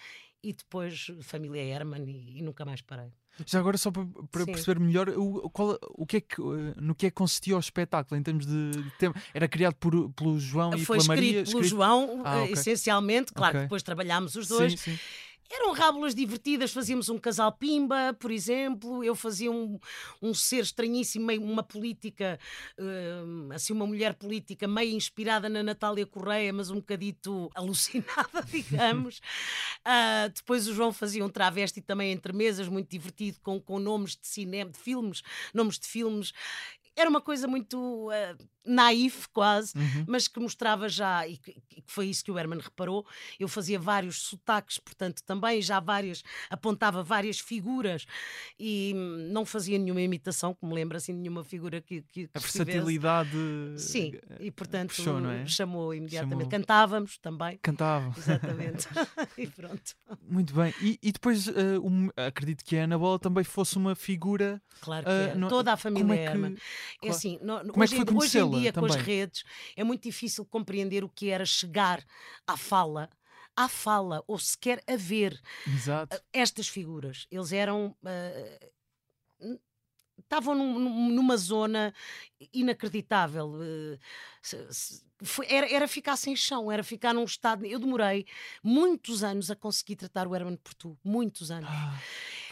[0.43, 3.13] e depois família Herman e, e nunca mais parei.
[3.47, 6.41] Já agora, só para, para perceber melhor, o, qual, o que é que,
[6.77, 9.15] no que é que consistia o espetáculo em termos de tema?
[9.33, 11.45] Era criado por, pelo João e Foi pela escrito Maria?
[11.45, 12.53] pelo João, Ah, eh, ok.
[12.53, 13.61] essencialmente, claro Ok.
[13.61, 14.73] que depois trabalhámos os dois.
[14.73, 14.99] Sim, sim.
[15.53, 19.03] Eram rábulas divertidas, fazíamos um casal pimba, por exemplo.
[19.03, 19.81] Eu fazia um,
[20.23, 22.39] um ser estranhíssimo, meio uma política,
[22.79, 29.21] hum, assim, uma mulher política meio inspirada na Natália Correia, mas um bocadito alucinada, digamos.
[29.83, 34.11] Ah, depois o João fazia um travesti também entre mesas, muito divertido, com, com nomes
[34.11, 35.23] de cinema, de filmes,
[35.55, 36.33] nomes de filmes.
[36.97, 40.05] Era uma coisa muito ah, naif, quase, Uhum.
[40.07, 43.07] mas que mostrava já, e que, que foi isso que o Herman reparou,
[43.39, 48.05] eu fazia vários sotaques, portanto, também já várias, apontava várias figuras
[48.59, 48.93] e
[49.33, 53.31] não fazia nenhuma imitação, que me lembra assim, nenhuma figura que, que, que A versatilidade.
[53.77, 55.47] Sim, e portanto puxou, é?
[55.47, 56.39] chamou imediatamente.
[56.41, 56.51] Chamou.
[56.51, 57.59] Cantávamos também.
[57.63, 58.13] Cantava.
[58.19, 58.87] Exatamente.
[59.39, 59.95] e pronto.
[60.29, 60.75] Muito bem.
[60.83, 64.61] E, e depois, eh, um- acredito que a Ana Bola também fosse uma figura.
[64.81, 65.49] Claro que ah, é.
[65.49, 66.55] Toda a como família é que- Herman.
[66.55, 66.61] É
[67.01, 67.15] claro.
[67.17, 69.05] assim, no- Como é hoje, que foi em, hoje em dia, com as também?
[69.07, 69.45] redes,
[69.77, 72.05] é muito difícil compreender o que era chegar
[72.47, 73.09] à fala,
[73.57, 76.21] à fala, ou sequer a ver Exato.
[76.33, 77.27] estas figuras.
[77.31, 77.97] Eles eram.
[79.41, 79.59] n-
[80.19, 81.93] Estavam num- num- numa zona
[82.53, 83.55] inacreditável.
[83.63, 83.99] eh,
[84.43, 87.65] se- se- foi- era, era ficar sem chão, era ficar num estado.
[87.67, 88.27] Eu demorei
[88.63, 90.99] muitos anos a conseguir tratar o Herman por tu.
[91.05, 91.69] Muitos anos.
[91.71, 91.99] Ah.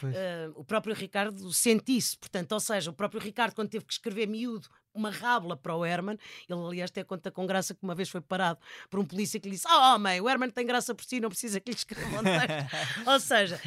[0.03, 3.93] Uh, o próprio Ricardo sente isso, portanto, ou seja, o próprio Ricardo, quando teve que
[3.93, 6.16] escrever miúdo uma rábula para o Herman,
[6.49, 8.61] ele aliás até conta com graça que uma vez foi parado
[8.91, 11.29] por um polícia que lhe disse: Oh, homem, o Herman tem graça por si, não
[11.29, 13.07] precisa que lhe escreva um texto.
[13.07, 13.61] ou seja,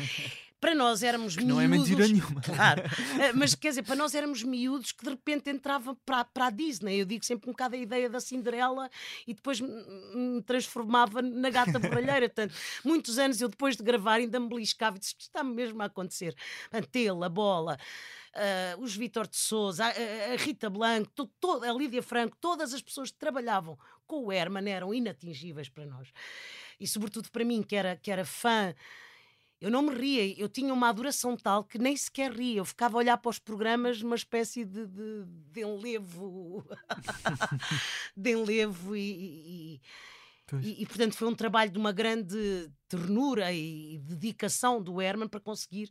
[0.61, 1.89] para nós éramos Que não é miúdos.
[1.89, 2.39] mentira nenhuma.
[2.41, 2.83] Claro.
[3.19, 6.49] Eh, Mas quer dizer, para nós éramos miúdos que de repente entravam para, para a
[6.49, 6.99] Disney.
[7.01, 8.89] Eu digo sempre um bocado a ideia da Cinderela
[9.27, 12.29] e depois me, transformava na gata borralheira.
[12.29, 12.53] Portanto,
[12.85, 15.85] muitos anos eu depois de gravar ainda me beliscava e disse: "Isto está mesmo a
[15.85, 16.33] acontecer.
[16.71, 17.77] A tela, a bola.
[18.35, 22.37] ah, os Vítor de Souza, a, a- a Rita Blanco, to- to- a Lídia Franco,
[22.39, 26.07] todas as pessoas que trabalhavam com o Herman eram inatingíveis para nós.
[26.79, 28.73] E sobretudo para mim, que era, que era fã
[29.61, 32.57] eu não me ria, eu tinha uma adoração tal que nem sequer ria.
[32.57, 36.65] Eu ficava a olhar para os programas numa espécie de, de, de enlevo.
[38.17, 39.81] de enlevo e, e-
[40.61, 45.39] e- e, portanto foi um trabalho de uma grande ternura e dedicação do Herman para
[45.39, 45.89] conseguir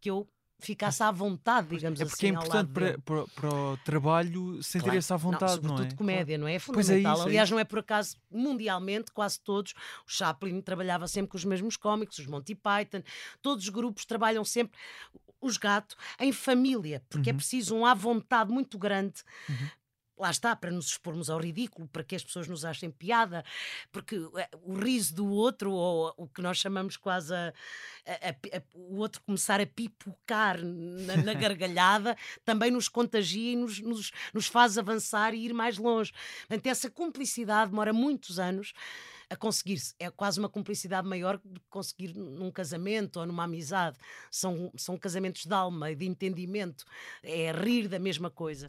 [0.00, 0.28] que eu
[0.66, 2.10] ficasse à vontade, digamos É assim.
[2.10, 4.98] porque é ao lado importante para, para, para o trabalho sentir Claro.
[4.98, 5.96] essa à vontade, não, sobretudo é?
[5.96, 6.54] comédia, não é?
[6.54, 7.14] É Pois é fundamental.
[7.14, 7.54] isso, é Aliás, isso.
[7.54, 9.72] não é por acaso, mundialmente, quase todos,
[10.06, 13.02] o Chaplin trabalhava sempre com os mesmos cómicos, os Monty Python,
[13.42, 14.78] todos os grupos trabalham sempre,
[15.40, 17.36] os gato, em família, porque é Uhum.
[17.38, 19.22] preciso um à vontade muito grande.
[20.20, 23.42] Lá está, para nos expormos ao ridículo, para que as pessoas nos achem piada,
[23.90, 27.54] porque eh, o riso do outro, ou o que nós chamamos quase a,
[28.06, 33.80] a- a- o outro começar a pipocar na, na gargalhada, também nos contagia e nos,
[33.80, 36.12] nos, nos faz avançar e ir mais longe.
[36.46, 38.74] Portanto, essa cumplicidade demora muitos anos
[39.30, 39.94] a conseguir-se.
[39.98, 43.96] É quase uma cumplicidade maior do que conseguir num casamento ou numa amizade.
[44.30, 46.84] São, são casamentos de alma e de entendimento.
[47.22, 48.68] É rir da mesma coisa.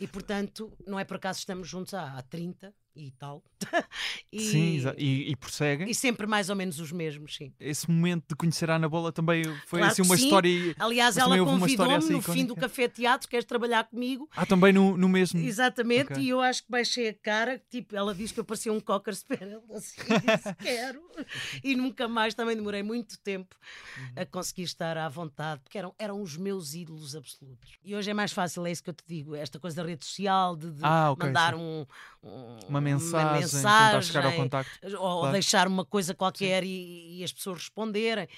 [0.00, 2.74] E, portanto, não é por acaso estamos juntos há, há 30
[3.06, 3.42] e tal.
[4.32, 5.88] e, Sim, e, e prosseguem.
[5.90, 7.52] e sempre mais ou menos os mesmos, sim.
[7.60, 10.24] Esse momento de conhecer a Ana Bola também foi Claro assim uma sim.
[10.24, 10.74] história.
[10.78, 12.54] Aliás, ela convidou-me assim no fim do.
[12.56, 14.28] Café Teatro, queres trabalhar comigo?
[14.34, 15.38] Ah, também no, no mesmo.
[15.40, 16.22] Exatamente, Ok.
[16.22, 19.14] e eu acho que baixei a cara, tipo, ela disse que eu parecia um cocker
[19.14, 21.00] spaniel, assim, disse, quero.
[21.64, 23.56] E nunca mais, também demorei muito tempo
[23.96, 24.12] Uhum.
[24.16, 27.78] a conseguir estar à vontade, porque eram, eram os meus ídolos absolutos.
[27.84, 30.04] E hoje é mais fácil, é isso que eu te digo, esta coisa da rede
[30.04, 31.60] social, de, de Ah, ok, mandar sim.
[31.60, 31.86] um,
[32.22, 34.96] um- Uma mensagem, tentar chegar ao contacto.
[34.98, 35.32] ou claro.
[35.32, 38.28] deixar uma coisa qualquer e, e as pessoas responderem.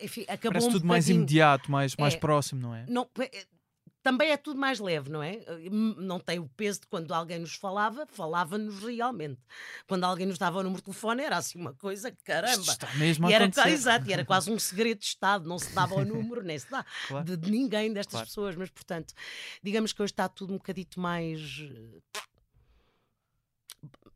[0.00, 2.18] Enfim, acabou Parece um tudo mais imediato, mais, mais É.
[2.18, 2.84] próximo, não é?
[2.88, 3.46] não, é-
[4.02, 5.40] também é tudo mais leve, não é?
[5.72, 9.40] Hum, Não tem o peso de quando alguém nos falava, falava-nos realmente.
[9.86, 12.70] Quando alguém nos dava o número de telefone, era assim uma coisa, Isto caramba.
[12.72, 15.74] está mesmo a E era, exato, e era quase um segredo de Estado, não se
[15.74, 17.24] dava o número, nem se dá Claro.
[17.24, 18.26] de, de ninguém destas Claro.
[18.26, 19.14] pessoas, mas portanto,
[19.62, 22.00] digamos que hoje está tudo um bocadito mais eh,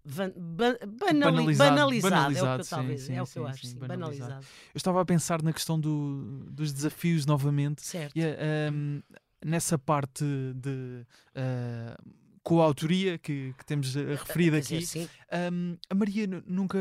[0.09, 3.38] van- ba- banali- Banalizado, banalizado, é o que eu sim, talvez, sim, é o que
[3.38, 4.18] eu acho, sim, sim, banalizado.
[4.30, 4.46] banalizado.
[4.74, 7.84] Eu estava a pensar na questão do- dos desafios novamente.
[7.84, 8.16] Certo.
[8.16, 9.00] E, ahm,
[9.44, 11.96] nessa parte de ah,
[12.42, 16.78] coautoria que, que temos ah, referido aqui, sim, ahm, a Maria nu- nunca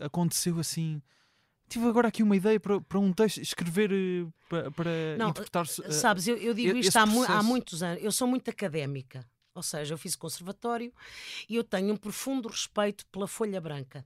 [0.00, 1.00] aconteceu assim.
[1.68, 5.66] Tive agora aqui uma ideia para, para um texto, escrever eh, para, para Não, interpretar.
[5.66, 8.00] Sabes, eu, eu digo isto há, mu- há muitos anos.
[8.04, 9.26] Eu sou muito académica.
[9.56, 10.92] Ou seja, eu fiz conservatório
[11.48, 14.04] e eu tenho um profundo respeito pela folha branca.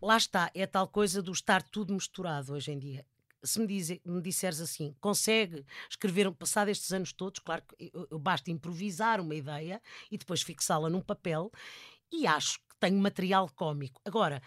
[0.00, 3.04] Lá está, é tal coisa do estar tudo misturado hoje em dia.
[3.42, 7.90] Se me, dize- me disseres assim, consegue escrever, um- passado estes anos todos, claro que
[7.92, 11.50] eu, eu basta improvisar uma ideia e depois fixá-la num papel
[12.12, 14.00] e acho que tenho material cómico.
[14.04, 14.42] Agora,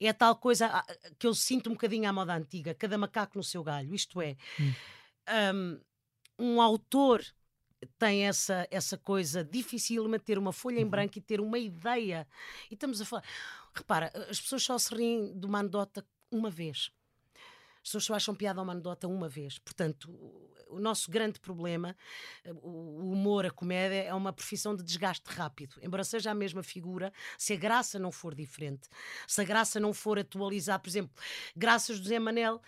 [0.00, 0.86] é tal coisa ah,
[1.18, 4.36] que eu sinto um bocadinho à moda antiga, cada macaco no seu galho, isto é,
[5.54, 5.80] um,
[6.38, 7.24] um autor
[7.98, 12.26] tem essa, essa coisa difícil de ter uma folha em branco e ter uma ideia.
[12.70, 13.24] E estamos a falar.
[13.74, 16.90] Repara, as pessoas só se riem de uma anedota uma vez.
[17.76, 19.58] As pessoas só acham piada a uma anedota uma vez.
[19.58, 21.96] Portanto, o- nosso grande problema,
[22.44, 25.76] eh, o o humor, a comédia, é uma profissão de desgaste rápido.
[25.80, 28.86] Embora seja a mesma figura, se a graça não for diferente,
[29.26, 31.10] se a graça não for atualizar, por exemplo,
[31.56, 32.60] graças do Zé Manel,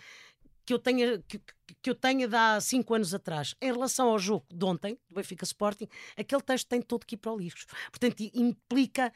[0.71, 1.37] que eu tenha que,
[1.81, 5.15] que- eu tenha de há cinco anos atrás em relação ao jogo de ontem do
[5.15, 9.11] Benfica Sporting aquele texto tem todo que ir para o lixo portanto implica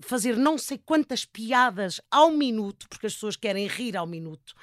[0.00, 4.54] fazer não sei quantas piadas ao minuto porque as pessoas querem rir ao minuto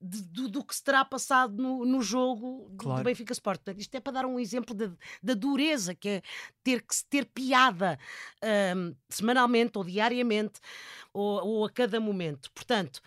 [0.00, 2.98] de- do, do que se terá passado no, no jogo do- Claro.
[3.00, 3.58] do Benfica Sport.
[3.60, 4.92] Portanto, isto é para dar um exemplo da-
[5.22, 6.22] da dureza que é
[6.62, 7.98] ter que ter piada
[8.42, 10.60] ahm, semanalmente ou diariamente
[11.12, 12.50] ou, ou a cada momento.
[12.52, 13.00] Portanto,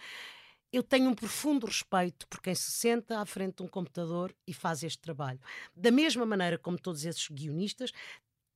[0.72, 4.54] eu tenho um profundo respeito por quem se senta à frente de um computador e
[4.54, 5.40] faz este trabalho.
[5.76, 7.92] Da mesma maneira como todos esses guionistas,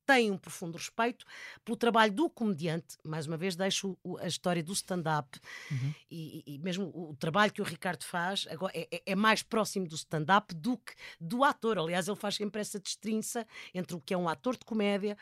[0.04, 1.24] tenho um profundo respeito
[1.64, 2.96] pelo trabalho do comediante.
[3.04, 5.38] Mais uma vez, deixo a história do stand-up
[5.70, 5.94] Uhum.
[6.10, 9.42] e, e- mesmo o, o trabalho que o Ricardo faz agora é, é- é mais
[9.44, 11.78] próximo do stand-up do que do ator.
[11.78, 15.16] Aliás, ele faz sempre essa destrinça entre o que é um ator de comédia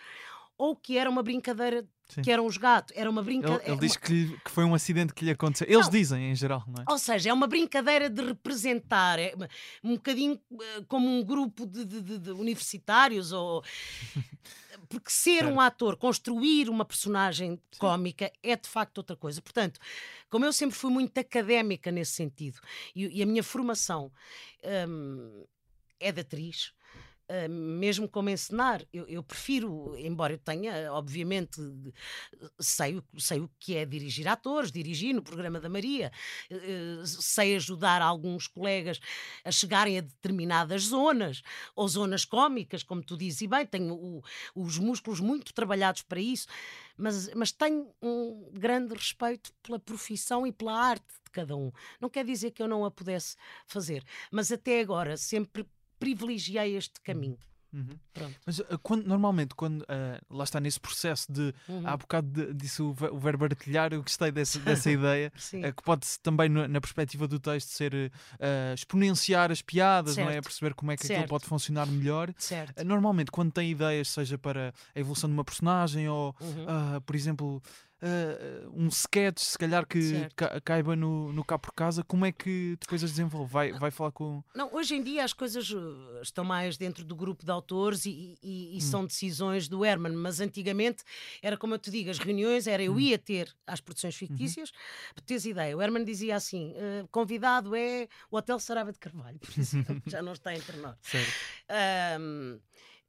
[0.61, 2.21] ou que era uma brincadeira, Sim.
[2.21, 3.65] que eram os gatos, era uma Ele, brincadeira.
[3.73, 5.67] ele diz que, que foi um acidente que lhe aconteceu.
[5.67, 5.91] Eles Não.
[5.91, 6.93] dizem, em geral, não é?
[6.93, 9.33] Ou seja, é uma brincadeira de representar, é
[9.83, 13.65] um bocadinho eh, como um grupo de, de- de- universitários, ou
[14.89, 19.41] porque ser um ator, construir uma personagem cómica é de facto outra coisa.
[19.41, 19.81] Portanto,
[20.29, 22.61] como eu sempre fui muito académica nesse sentido,
[22.95, 24.13] e, e a minha formação
[24.89, 25.45] hum,
[25.99, 26.73] é de atriz.
[27.49, 31.61] Hum, mesmo como encenar, eu, eu prefiro, embora eu tenha, obviamente,
[32.59, 36.11] sei, sei o que é dirigir atores, dirigi no programa da Maria,
[36.51, 39.01] eh, sei ajudar alguns colegas
[39.45, 41.43] a chegarem a determinadas zonas,
[41.75, 44.23] ou zonas cómicas, como tu dizes, e bem, tenho o-
[44.55, 46.47] os músculos muito trabalhados para isso,
[46.97, 51.71] mas, mas tenho um grande respeito pela profissão e pela arte de cada um.
[52.01, 55.67] Não quer dizer que eu não a pudesse fazer, mas até agora sempre
[56.01, 57.39] privilegiei este caminho.
[57.73, 57.97] Uhum.
[58.45, 59.87] Mas uh, quando, normalmente, quando uh,
[60.29, 61.55] lá está nesse processo de.
[61.69, 61.87] Uhum.
[61.87, 65.33] Há bocado de- disse o, o verbo artilhar, eu gostei dessa, dessa ideia.
[65.55, 70.25] Uh, que pode também, no- na perspectiva do texto, ser uh, exponenciar as piadas, não
[70.25, 70.33] é?
[70.33, 70.45] Certo.
[70.47, 71.31] Perceber como é que aquilo Certo.
[71.31, 72.35] pode funcionar melhor.
[72.37, 72.85] Certo.
[72.85, 76.65] Normalmente, quando tem ideias, seja para a evolução de uma personagem ou, Uhum.
[76.67, 77.63] ah, por exemplo,
[78.03, 80.35] ah, um sketch, se calhar que Certo.
[80.35, 83.53] ca- caiba no, no cá por casa, como é que depois as desenvolve?
[83.53, 84.43] Vai, vai falar com.
[84.55, 88.39] Não, hoje em dia as coisas uh, estão mais dentro do grupo de autores e,
[88.43, 91.03] e- e são decisões do Herman, mas antigamente
[91.43, 94.71] era como eu te digo, as reuniões era eu ia ter às produções fictícias,
[95.15, 95.77] para teres ideia.
[95.77, 100.23] O Herman dizia assim: uh, convidado é o Hotel Sarava de Carvalho, por exemplo, já
[100.23, 100.97] não está entre nós.
[101.03, 101.33] Sério.
[101.69, 102.59] Ahm,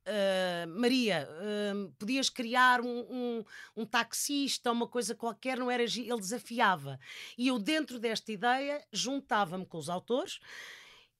[0.05, 1.27] ah, Maria,
[1.71, 3.43] ahm, podias criar um, um,
[3.77, 6.99] um taxista, uma coisa qualquer, não era ele desafiava.
[7.37, 10.39] E eu, dentro desta ideia, juntava-me com os autores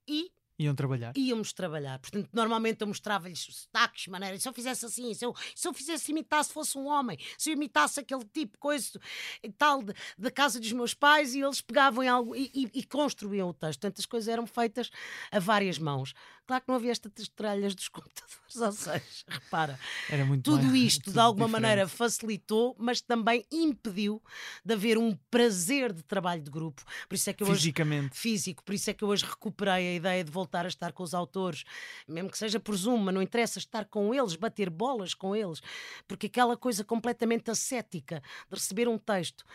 [0.08, 1.12] e Iam trabalhar.
[1.18, 1.98] íamos trabalhar.
[1.98, 4.44] Portanto, normalmente eu mostrava-lhes sotaques, maneiras.
[4.44, 7.50] Se eu fizesse assim, se eu, se eu fizesse imitar, se fosse um homem, se
[7.50, 9.00] eu imitasse aquele tipo coisa
[9.42, 9.82] e tal
[10.18, 13.54] da casa dos meus pais, e eles pegavam em algo e, e- e construíam o
[13.54, 13.80] texto.
[13.80, 14.92] Portanto, as coisas eram feitas
[15.32, 16.14] a várias mãos.
[16.52, 19.80] Claro que não havia estas tralhas dos computadores, ou seja, repara,
[20.10, 21.62] Era muito tudo isto de tudo alguma diferente.
[21.64, 24.22] maneira facilitou, mas também impediu
[24.66, 26.84] de haver um prazer de trabalho de grupo.
[27.08, 28.18] Por isso é que eu hoje Fisicamente.
[28.18, 31.04] físico, por isso é que eu hoje recuperei a ideia de voltar a estar com
[31.04, 31.64] os autores,
[32.06, 35.62] mesmo que seja por Zoom, mas não interessa estar com eles, bater bolas com eles,
[36.06, 39.45] porque aquela coisa completamente ascética de receber um texto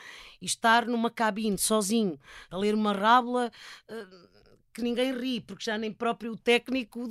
[0.40, 2.18] e estar numa cabine sozinho
[2.50, 3.52] a ler uma rábula.
[3.86, 4.35] eh,
[4.76, 7.08] que ninguém ri, porque já nem próprio o técnico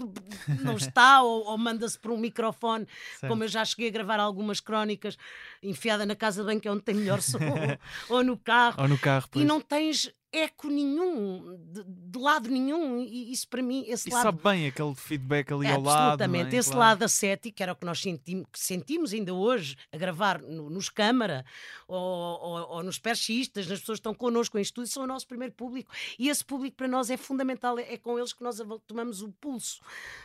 [0.61, 2.87] não está, ou, ou manda-se por um microfone,
[3.19, 3.27] Certo.
[3.31, 5.17] como eu já cheguei a gravar algumas crónicas
[5.63, 7.39] enfiada na casa de banho, que é onde tem melhor som,
[8.09, 9.45] ou no carro, Ou no carro, e pois.
[9.45, 14.23] não tens eco nenhum, de, de lado nenhum, e isso para mim, esse E lado.
[14.23, 16.01] sabe bem aquele feedback ali é, ao lado.
[16.03, 16.59] absolutamente, não é?
[16.59, 16.79] esse Claro.
[16.89, 20.69] lado ascético, que era o que nós sentimos, que sentimos ainda hoje a gravar no-
[20.69, 21.45] nos câmara
[21.87, 25.27] ou, ou- ou nos perchistas, nas pessoas que estão connosco em estúdio, são o nosso
[25.27, 25.91] primeiro público.
[26.19, 28.57] E esse público para nós é fundamental, é, é com eles que nós
[28.87, 29.81] tomamos o pulso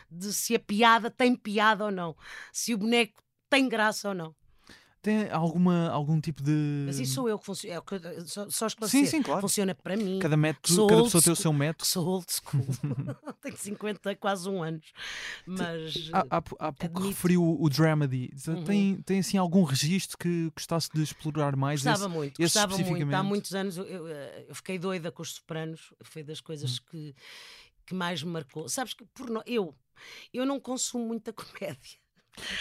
[0.09, 2.15] de se a piada tem piada ou não,
[2.51, 4.35] se o boneco tem graça ou não.
[5.01, 6.83] Tem alguma, algum tipo de.
[6.85, 9.07] Mas isso sou eu que funciona, é o que eu- só, só Sim, esclarecer.
[9.07, 9.41] sim, claro.
[9.41, 10.19] Funciona para mim.
[10.19, 11.87] Cada, método, cada pessoa tem o seu método.
[11.87, 12.63] Sou old school.
[13.41, 14.85] Tenho 50, quase um anos.
[15.45, 16.09] Mas.
[16.13, 16.63] Há, há, há pouco
[16.99, 17.07] admito.
[17.07, 18.29] referiu o, o Dramedy.
[18.47, 18.63] Uhum.
[18.63, 21.81] Tem, tem assim algum registro que gostasse de explorar mais?
[21.81, 23.15] Gostava Esse- muito, esse gostava muito.
[23.15, 26.75] Há muitos anos eu, eu, eh, eu fiquei doida com os Sopranos, foi das coisas
[26.77, 26.81] Hum.
[26.91, 27.15] que,
[27.87, 28.69] que mais me marcou.
[28.69, 29.73] Sabes que por no- eu,
[30.31, 31.33] eu não consumo muita
[31.79, 31.99] comédia.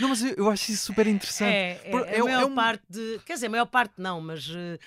[0.00, 1.52] Não, mas eu, eu acho isso super interessante.
[1.54, 3.20] É, é, Por- a é é maior um- parte de.
[3.24, 4.48] Quer dizer, a maior parte não, mas.
[4.54, 4.78] eh,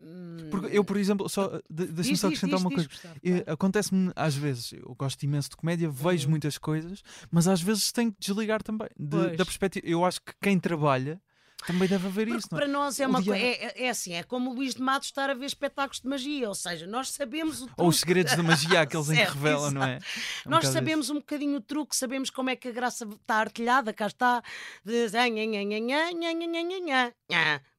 [0.00, 3.16] hum, Porque eu, por exemplo, só, de- deixa-me só acrescentar diz, uma diz, coisa.
[3.24, 3.44] Eh.
[3.46, 6.30] Acontece-me às vezes, eu gosto imenso de comédia, vejo Uhum.
[6.30, 9.86] muitas coisas, mas às vezes tenho que desligar também de- da perspectiva.
[9.86, 11.20] Eu acho que quem trabalha
[11.66, 12.60] também deve haver Porque isso, não é?
[12.62, 13.46] para nós é O uma dia- coisa.
[13.46, 16.08] É, é- é assim, é como o Luís de Matos estar a ver espetáculos de
[16.08, 17.98] magia, ou seja, nós sabemos o Ou os truque.
[17.98, 19.94] segredos da magia, aqueles em que Certo, revelam, não é?
[19.94, 19.98] É
[20.46, 23.92] um Nós sabemos um bocadinho o truque, sabemos como é que a graça está artilhada,
[23.92, 24.42] cá está.
[24.84, 25.08] De...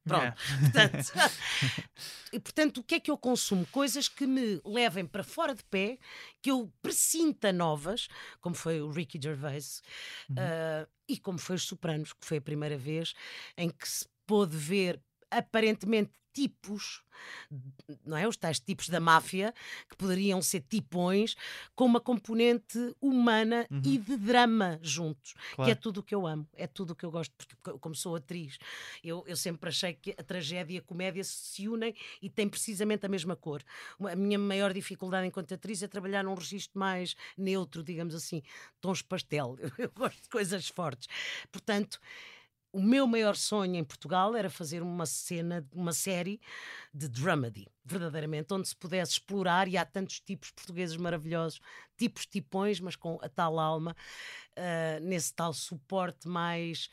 [0.03, 0.35] Pronto.
[0.59, 1.13] Portanto,
[2.33, 3.65] e portanto, o que é que eu consumo?
[3.67, 5.97] Coisas que me levem para fora de pé,
[6.41, 8.07] que eu presinta novas,
[8.41, 9.81] como foi o Ricky Gervais,
[10.37, 13.13] ah, e como foi os Sopranos, que foi a primeira vez
[13.57, 15.01] em que se pôde ver
[15.37, 17.03] aparentemente tipos,
[18.05, 18.27] não é?
[18.27, 19.53] Os tais tipos da máfia,
[19.89, 21.35] que poderiam ser tipões,
[21.75, 25.75] com uma componente humana e de drama juntos, que é Claro.
[25.75, 28.15] tudo o que eu amo, é tudo o que eu gosto, porque co- como sou
[28.15, 28.57] atriz,
[29.03, 33.05] eu, eu sempre achei que a tragédia e a comédia se unem e têm precisamente
[33.05, 33.63] a mesma cor.
[34.11, 38.41] A minha maior dificuldade enquanto atriz é trabalhar num registro mais neutro, digamos assim,
[38.81, 39.55] tons pastel.
[39.59, 41.07] Eu, eu gosto de coisas fortes.
[41.51, 41.99] Portanto,
[42.73, 46.41] o meu maior sonho em Portugal era fazer uma cena, uma série
[46.91, 51.61] de dramedy, verdadeiramente, onde se pudesse explorar, e há tantos tipos portugueses maravilhosos,
[51.95, 53.95] tipos tipões, mas com a tal alma,
[54.57, 56.89] uh, nesse tal suporte mais,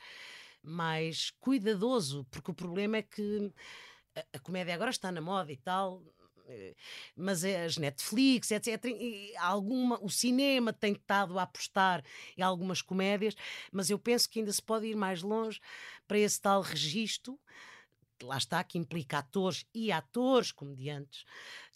[0.62, 3.50] mais cuidadoso, porque o problema é que
[4.14, 6.02] a, a comédia agora está na moda e tal,
[7.16, 8.84] mas as Netflix, etc.
[9.38, 12.04] Alguma, o cinema tem estado a apostar
[12.36, 13.34] em algumas comédias,
[13.72, 15.60] mas eu penso que ainda se pode ir mais longe
[16.06, 17.38] para esse tal registro.
[18.22, 21.24] Lá está, que implica atores e atores, comediantes,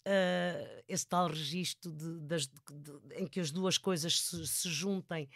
[0.05, 5.27] uh, esse tal registro de, de, de, em que as duas coisas se, se juntem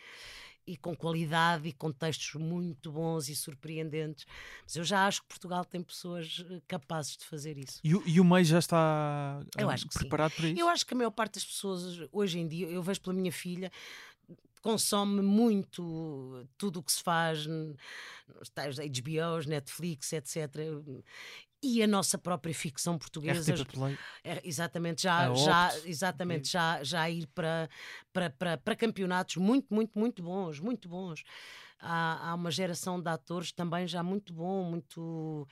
[0.70, 4.26] e com qualidade e com textos muito bons e surpreendentes.
[4.64, 7.80] Mas eu já acho que Portugal tem pessoas eh, capazes de fazer isso.
[7.84, 9.42] E, e o meio já está
[9.88, 10.38] que preparado sim.
[10.38, 10.62] para isso?
[10.62, 13.32] Eu acho que a maior parte das pessoas hoje em dia, eu vejo pela minha
[13.32, 13.72] filha,
[14.62, 20.46] consome muito tudo o que se faz nos tais HBOs, Netflix, etc
[21.62, 23.54] e a nossa própria ficção portuguesa
[24.24, 27.70] é, exatamente já já exatamente já já ir para,
[28.14, 31.24] para, para, para campeonatos muito muito muito bons muito bons
[31.80, 35.48] há, há uma geração de atores também já muito bom muito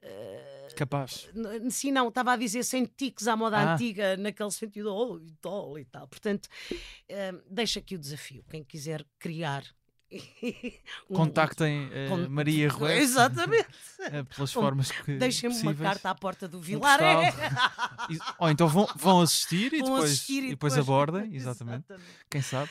[0.00, 1.28] Uh, Capaz.
[1.70, 3.74] Sim, não, estava a dizer sem tiques à moda ah.
[3.74, 6.06] antiga, naquele sentido, oh, e tal e tal.
[6.06, 8.44] Portanto, uh, deixa aqui o desafio.
[8.48, 9.64] Quem quiser criar
[11.12, 12.92] Contactem uh, Maria Rui.
[12.92, 13.68] Exatamente.
[13.98, 15.16] Uh, pelas formas que.
[15.18, 16.98] Deixem-me uma carta à porta do Vilar.
[17.00, 21.84] Um Ou então vão, vão assistir e, vão depois, assistir e depois, depois abordem, exatamente.
[21.86, 22.14] exatamente.
[22.30, 22.70] Quem sabe.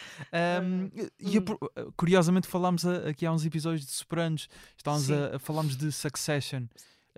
[0.63, 1.91] Um, e hum.
[1.95, 6.63] curiosamente falámos a, aqui há uns episódios de Sopranos, estávamos a, a falámos de Succession.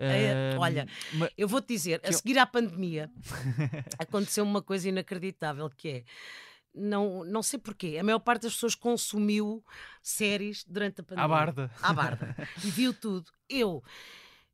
[0.02, 0.88] É, olha,
[1.36, 3.10] eu vou-te dizer, a seguir à pandemia
[3.98, 6.04] aconteceu uma coisa inacreditável que é
[6.74, 7.98] não, não sei porquê.
[8.00, 9.64] A maior parte das pessoas consumiu
[10.02, 11.24] séries durante a pandemia.
[11.24, 11.70] À barda.
[11.82, 12.36] À barda.
[12.64, 13.30] e viu tudo.
[13.48, 13.82] Eu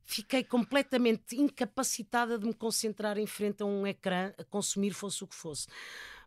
[0.03, 5.27] fiquei completamente incapacitada de me concentrar em frente a um ecrã a consumir fosse o
[5.27, 5.67] que fosse.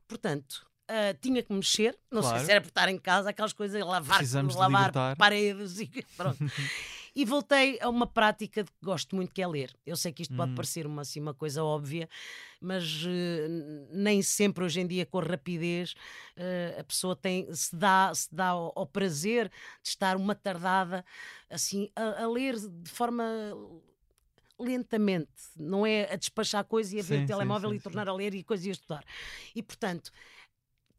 [0.06, 2.38] Portanto, Uh, tinha que mexer, não claro.
[2.38, 4.24] sei se era por estar em casa, aquelas coisas, lavar,
[4.56, 6.38] lavar paredes e pronto.
[7.14, 9.72] e voltei a uma prática que gosto muito que é ler.
[9.86, 10.54] Eu sei que isto pode hum.
[10.56, 12.08] parecer uma, assim, uma coisa óbvia,
[12.60, 15.94] mas uh, nem sempre hoje em dia com rapidez
[16.36, 19.48] uh, a pessoa tem, se dá, se dá ao, ao, prazer
[19.82, 21.04] de estar uma tardada
[21.48, 23.24] assim a, a ler de forma
[24.58, 27.82] lentamente, não é a despachar coisas e a ver sim, o telemóvel sim, sim, e
[27.82, 29.04] tornar a ler e coisas e a estudar.
[29.54, 30.12] E portanto,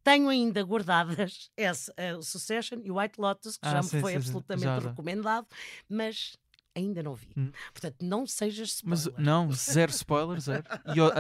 [0.04, 4.66] tenho ainda guardadas essa, uh, Succession e White Lotus, que ah, já me foi absolutamente
[4.66, 4.80] já.
[4.80, 5.48] recomendado,
[5.88, 6.36] mas
[6.76, 7.30] ainda não vi.
[7.38, 7.52] Hum.
[7.74, 8.90] Portanto, não sejas spoiler.
[8.90, 10.64] Mas não, zero spoiler, zero.
[10.96, 11.12] E eu,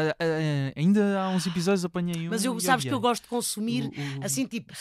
[0.75, 2.31] ainda há uns episódios apanhei um.
[2.31, 4.25] Mas eu sabes que eu gosto de consumir o, o...
[4.25, 4.73] assim tipo.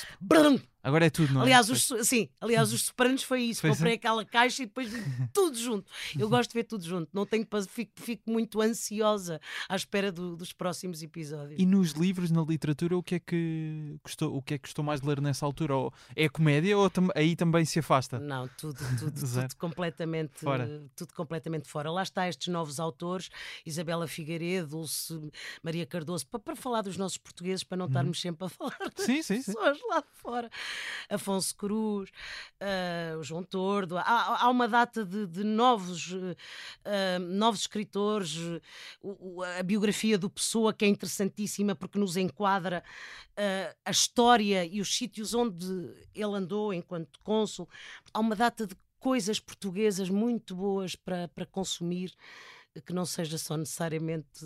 [0.82, 1.44] Agora é tudo, não é?
[1.44, 3.60] Aliás, os, sim, aliás, os Sopranos foi isso.
[3.60, 4.90] Foi Comprei aquela caixa e depois
[5.32, 5.90] tudo junto.
[6.18, 7.08] Eu gosto de ver tudo junto.
[7.12, 11.60] Não tenho fico, fico muito ansiosa à espera do, dos próximos episódios.
[11.60, 14.84] E nos livros, na literatura, o que é que gostou, o que é que gostou
[14.84, 15.76] mais de ler nessa altura?
[15.76, 18.18] Ou é comédia ou tam, aí também se afasta?
[18.18, 20.82] Não, tudo, tudo, tudo completamente fora.
[20.96, 21.90] Tudo completamente fora.
[21.90, 23.28] Lá está estes novos autores,
[23.66, 25.30] Isabela Figueiredo, Dulce
[25.62, 27.90] Maria Cardoso, para, para falar dos nossos portugueses, para não uhum.
[27.90, 29.84] estarmos sempre a falar sim, sim, pessoas sim.
[29.88, 30.50] lá de fora.
[31.08, 32.10] Afonso Cruz,
[32.60, 33.98] uh, o João Tordo.
[33.98, 38.36] Há, há uma data de, de novos, uh, novos escritores.
[39.02, 42.82] Uh, a biografia do Pessoa, que é interessantíssima porque nos enquadra
[43.86, 45.66] a história e os sítios onde
[46.14, 47.66] ele andou enquanto cônsul.
[48.12, 52.12] Há uma data de coisas portuguesas muito boas para, para consumir
[52.84, 54.44] que não seja só necessariamente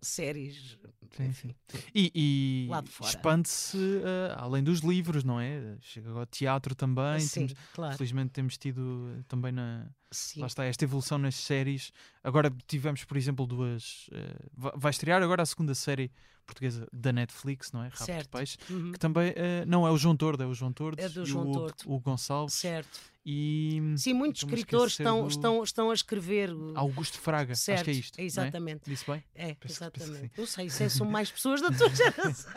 [0.00, 0.78] séries.
[1.16, 1.54] Sim, sim.
[1.94, 2.68] E, e
[3.04, 5.76] expande-se uh, além dos livros, não é?
[5.80, 7.20] Chega ao teatro também.
[7.20, 7.96] Sim, temos, claro.
[7.96, 9.88] Felizmente temos tido eh, também na.
[10.10, 10.40] Sim.
[10.40, 11.92] Lá está, esta evolução nas séries.
[12.22, 14.08] Agora tivemos, por exemplo, duas.
[14.08, 16.12] Uh, vai estrear agora a segunda série
[16.46, 17.88] portuguesa da Netflix, não é?
[17.88, 18.22] Rabo certo.
[18.24, 18.92] de Peixe, uhum.
[18.92, 19.34] que também uh,
[19.66, 21.76] não é o João Tordo, é o João Tordo é do João o, Tordo.
[21.86, 22.54] o Gonçalves.
[22.54, 23.00] Certo.
[23.24, 25.28] E, Sim, muitos escritores estão, do...
[25.28, 26.50] estão, estão a escrever.
[26.74, 27.80] Augusto Fraga, certo.
[27.80, 28.18] acho que é isto.
[28.18, 28.82] É exatamente.
[28.86, 28.90] É?
[28.90, 29.22] Disse bem?
[29.34, 30.28] É, penso, exatamente.
[30.30, 32.52] Penso Eu sei, sei, são mais pessoas da tua geração.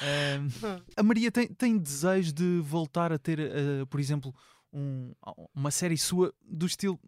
[0.00, 4.34] uh, a Maria tem, tem desejo de voltar a ter, uh, por exemplo,
[4.72, 5.12] um,
[5.54, 6.98] uma série sua do estilo.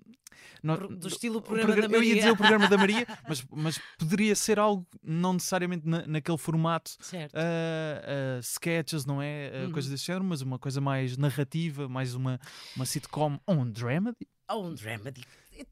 [0.62, 2.08] do estilo programa, programa da Maria.
[2.08, 6.06] Eu ia dizer o programa da Maria, mas, mas poderia ser algo não necessariamente na,
[6.06, 7.34] naquele formato certo.
[7.34, 9.50] Uh, uh, sketches, não é?
[9.54, 9.72] Uh, uhum.
[9.72, 12.40] Coisas desse género, mas uma coisa mais narrativa, mais uma,
[12.76, 14.28] uma sitcom ou um dramedy.
[14.48, 15.22] Ou um dramedy.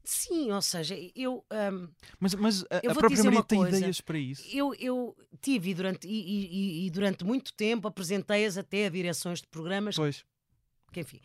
[0.03, 1.43] Sim, ou seja, eu.
[1.51, 1.89] Um,
[2.19, 4.43] mas mas a, a própria Maria tem coisa, ideias para isso?
[4.55, 9.47] Eu, eu tive durante, e, e, e durante muito tempo apresentei-as até a direções de
[9.47, 9.95] programas.
[9.95, 10.23] Pois.
[10.93, 11.19] Que, enfim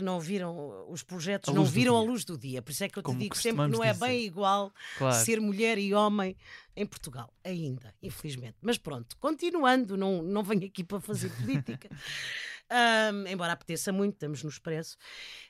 [0.00, 2.60] que não viram os projetos, A não viram a luz do dia.
[2.62, 4.06] Por isso é que eu te Como digo sempre que não é dizer.
[4.06, 5.24] bem igual Claro.
[5.24, 6.36] ser mulher e homem
[6.74, 8.56] em Portugal, ainda, infelizmente.
[8.62, 11.88] Mas pronto, continuando, não, não venho aqui para fazer política.
[12.70, 14.96] Ahm, embora apeteça muito, estamos no expresso.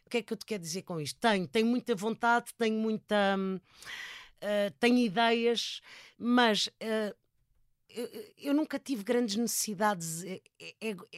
[0.07, 1.18] O que é que eu te quero dizer com isto?
[1.20, 3.36] Tenho, tenho muita vontade, tenho muita.
[3.38, 3.61] hum,
[4.78, 5.80] tenho ideias,
[6.18, 6.68] mas.
[6.82, 7.14] ah,
[8.38, 10.22] eu, nunca tive grandes necessidades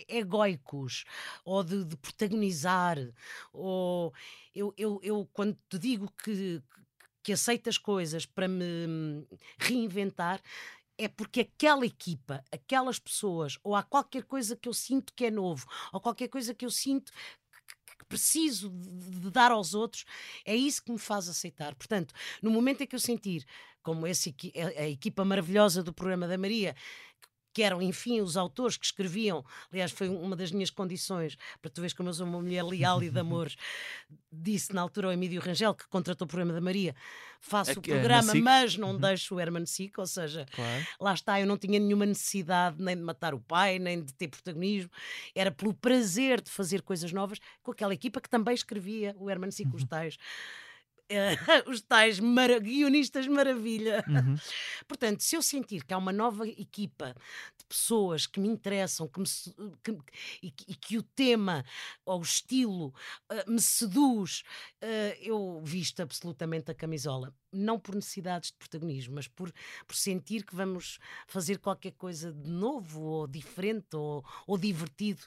[0.08, 1.04] egóicos
[1.44, 2.96] ou de, de protagonizar
[3.52, 4.12] ou
[4.54, 6.62] eu, eu, eu quando te digo que,
[7.22, 9.26] que aceito as coisas para me
[9.58, 10.40] reinventar
[10.98, 15.30] é porque aquela equipa, aquelas pessoas, ou há qualquer coisa que eu sinto que é
[15.30, 20.04] novo, ou qualquer coisa que eu sinto que- que preciso de, de dar aos outros,
[20.44, 21.74] é isso que me faz aceitar.
[21.74, 23.44] Portanto, no momento em que eu sentir,
[23.82, 24.34] como esse,
[24.78, 26.74] a, equipa maravilhosa do programa da Maria,
[27.54, 31.82] que eram, enfim, os autores que escreviam, aliás, foi uma das minhas condições, para tu
[31.82, 33.56] veres como eu sou uma mulher leal e de amores,
[34.32, 36.96] disse na altura ao Emílio Rangel, que contratou o programa da Maria,
[37.40, 38.40] faço É o é programa, SIC?
[38.42, 40.86] mas não deixo o Herman Sick, ou seja, Claro.
[40.98, 44.28] lá está, eu não tinha nenhuma necessidade nem de matar o pai, nem de ter
[44.28, 44.90] protagonismo,
[45.34, 49.50] era pelo prazer de fazer coisas novas com aquela equipa que também escrevia o Herman
[49.50, 50.16] Sick, os tais.
[51.66, 54.04] os tais mara- guionistas maravilha.
[54.08, 54.36] Uhum.
[54.88, 57.14] Portanto, se eu sentir que há uma nova equipa
[57.58, 59.26] de pessoas que me interessam que me
[59.82, 60.02] que-
[60.42, 61.64] e, que, e que o tema
[62.04, 62.94] ou o estilo
[63.30, 64.42] eh, me seduz,
[64.80, 67.34] eh, eu visto absolutamente a camisola.
[67.52, 69.52] Não por necessidades de protagonismo, mas por,
[69.86, 75.22] por sentir que vamos fazer qualquer coisa de novo ou diferente ou, ou divertido.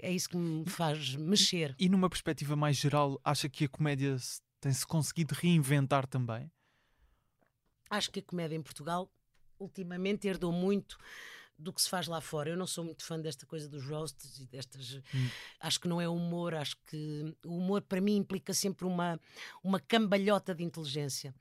[0.00, 1.74] É isso que me faz mexer.
[1.78, 6.50] E numa perspectiva mais geral, acha que a comédia se- tem-se conseguido reinventar também?
[7.90, 9.10] acho que a comédia em Portugal
[9.58, 10.98] ultimamente herdou muito
[11.58, 12.50] do que se faz lá fora.
[12.50, 15.00] Eu não sou muito fã desta coisa dos roasts e destas.
[15.58, 19.20] Acho que não é humor, acho que o humor para mim implica sempre uma,
[19.62, 21.34] uma cambalhota de inteligência.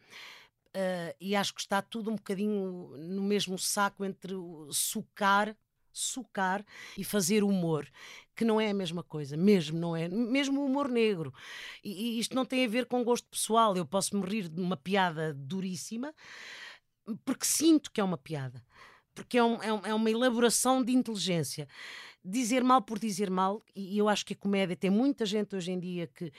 [0.74, 5.56] Ah, e acho que está tudo um bocadinho no mesmo saco entre o sucar,
[5.98, 6.64] sucar
[6.98, 7.88] e fazer humor,
[8.36, 11.34] que não é a mesma coisa, mesmo não é, mesmo o humor negro.
[11.84, 13.76] E, e isto não tem a ver com gosto pessoal.
[13.76, 16.14] Eu posso me rir de uma piada duríssima
[17.26, 18.64] porque sinto que é uma piada.
[19.14, 21.68] Porque é, um- é um- é uma elaboração de inteligência.
[22.24, 25.72] Dizer mal por dizer mal, e eu acho que a comédia tem muita gente hoje
[25.72, 26.32] em dia que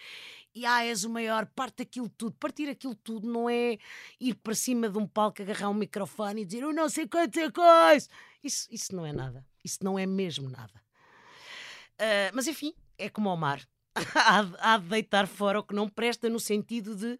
[0.54, 2.36] e ah, és o maior, parte aquilo tudo.
[2.38, 3.78] Partir aquilo tudo não é
[4.20, 7.50] ir para cima de um palco, agarrar um microfone e dizer eu não sei quanta
[7.52, 8.08] coisa.
[8.42, 9.44] Isso, isso não é nada.
[9.64, 10.80] Isso não é mesmo nada.
[11.98, 13.60] Ah, mas enfim, é como ao mar.
[14.14, 17.18] há, de, há de deitar fora o que não presta no sentido de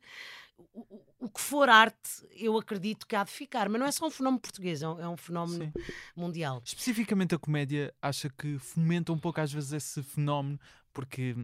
[0.72, 3.68] o, o- que for arte, eu acredito que há de ficar.
[3.68, 5.72] Mas não é só um fenómeno português, é um, é um fenómeno
[6.16, 6.62] mundial.
[6.64, 10.58] Especificamente a comédia, acha que fomenta um pouco às vezes esse fenómeno,
[10.92, 11.34] porque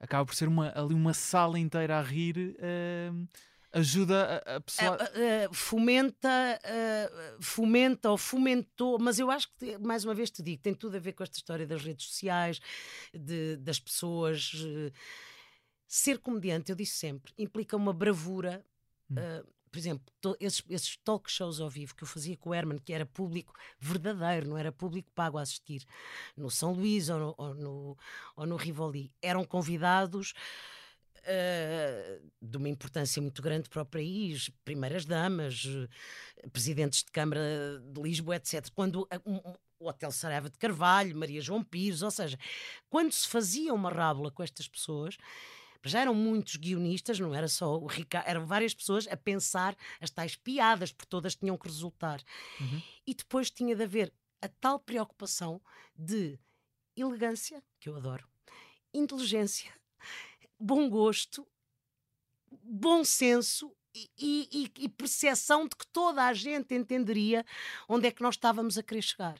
[0.00, 3.10] acaba por ser uma, ali uma sala inteira a rir, eh,
[3.72, 4.98] ajuda a, a pessoa.
[5.00, 6.28] Ah, ah, fomenta,
[6.64, 10.96] ah, fomenta ou fomentou, mas eu acho que, mais uma vez te digo, tem tudo
[10.96, 12.60] a ver com esta história das redes sociais,
[13.12, 14.52] de- das pessoas.
[14.64, 14.92] eh,
[15.86, 18.64] ser comediante, eu disse sempre, implica uma bravura.
[19.16, 22.54] ah, por exemplo, to- esses, esses talk shows ao vivo que eu fazia com o
[22.54, 25.82] Herman, que era público verdadeiro, não era público pago a assistir,
[26.36, 27.98] no São Luís ou no, ou no,
[28.36, 30.34] ou no Rivoli, eram convidados
[31.24, 35.64] eh, de uma importância muito grande para o país, primeiras damas,
[36.52, 38.68] presidentes de Câmara de Lisboa, etc.
[38.74, 39.40] Quando um-
[39.78, 42.38] o Hotel Saraiva de Carvalho, Maria João Pires, ou seja,
[42.88, 45.16] quando se fazia uma rábula com estas pessoas,
[45.84, 50.10] já eram muitos guionistas, não era só o Ricardo, eram várias pessoas a pensar as
[50.10, 52.22] tais piadas, porque todas tinham que resultar.
[53.04, 55.60] E depois tinha de haver a tal preocupação
[55.96, 56.38] de
[56.96, 58.24] elegância, que eu adoro,
[58.94, 59.72] inteligência,
[60.62, 61.46] bom gosto,
[62.62, 67.44] bom senso e, e, e percepção de que toda a gente entenderia
[67.88, 69.38] onde é que nós estávamos a querer chegar.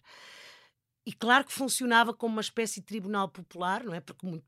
[1.05, 4.01] E claro que funcionava como uma espécie de tribunal popular, não é?
[4.01, 4.45] Porque muito-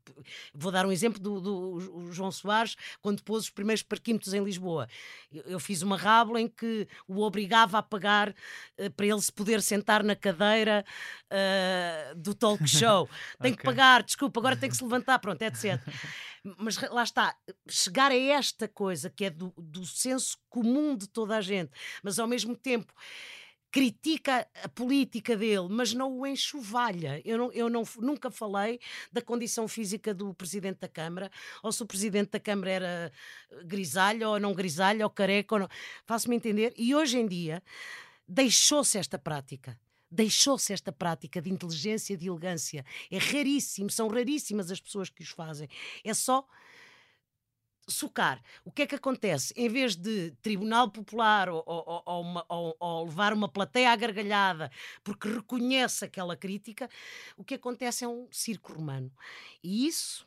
[0.53, 4.87] vou dar um exemplo do, do João Soares, quando pôs os primeiros parquímetros em Lisboa.
[5.31, 8.33] Eu, eu fiz uma rábula em que o obrigava a pagar
[8.77, 10.85] eh, para ele se poder sentar na cadeira
[11.29, 13.09] eh, do talk show.
[13.41, 13.65] Tem que Ok.
[13.65, 15.81] pagar, desculpa, agora tem que se levantar, pronto, etc.
[16.57, 17.35] Mas lá está,
[17.67, 22.17] chegar a esta coisa que é do, do senso comum de toda a gente, mas
[22.17, 22.93] ao mesmo tempo
[23.75, 27.21] critica a política dele, mas não o enxovalha.
[27.25, 28.79] Eu, não, eu não, nunca falei
[29.11, 31.29] da condição física do presidente da Câmara,
[31.61, 33.11] ou se o presidente da Câmara era
[33.51, 35.67] eh, grisalho, ou não grisalho, ou careca, ou.
[36.05, 36.73] Faço-me entender.
[36.77, 37.61] E hoje em dia
[38.25, 39.77] deixou-se esta prática.
[40.09, 42.85] Deixou-se esta prática de inteligência, de elegância.
[43.11, 45.67] É raríssimo, são raríssimas as pessoas que os fazem.
[46.01, 46.47] É só
[47.87, 48.41] socar.
[48.63, 49.53] O que é que acontece?
[49.55, 54.71] Em vez de tribunal popular ou, ou, ou, uma, ou, levar uma plateia à gargalhada
[55.03, 56.89] porque reconhece aquela crítica,
[57.37, 59.11] o que acontece é um circo romano.
[59.63, 60.25] E isso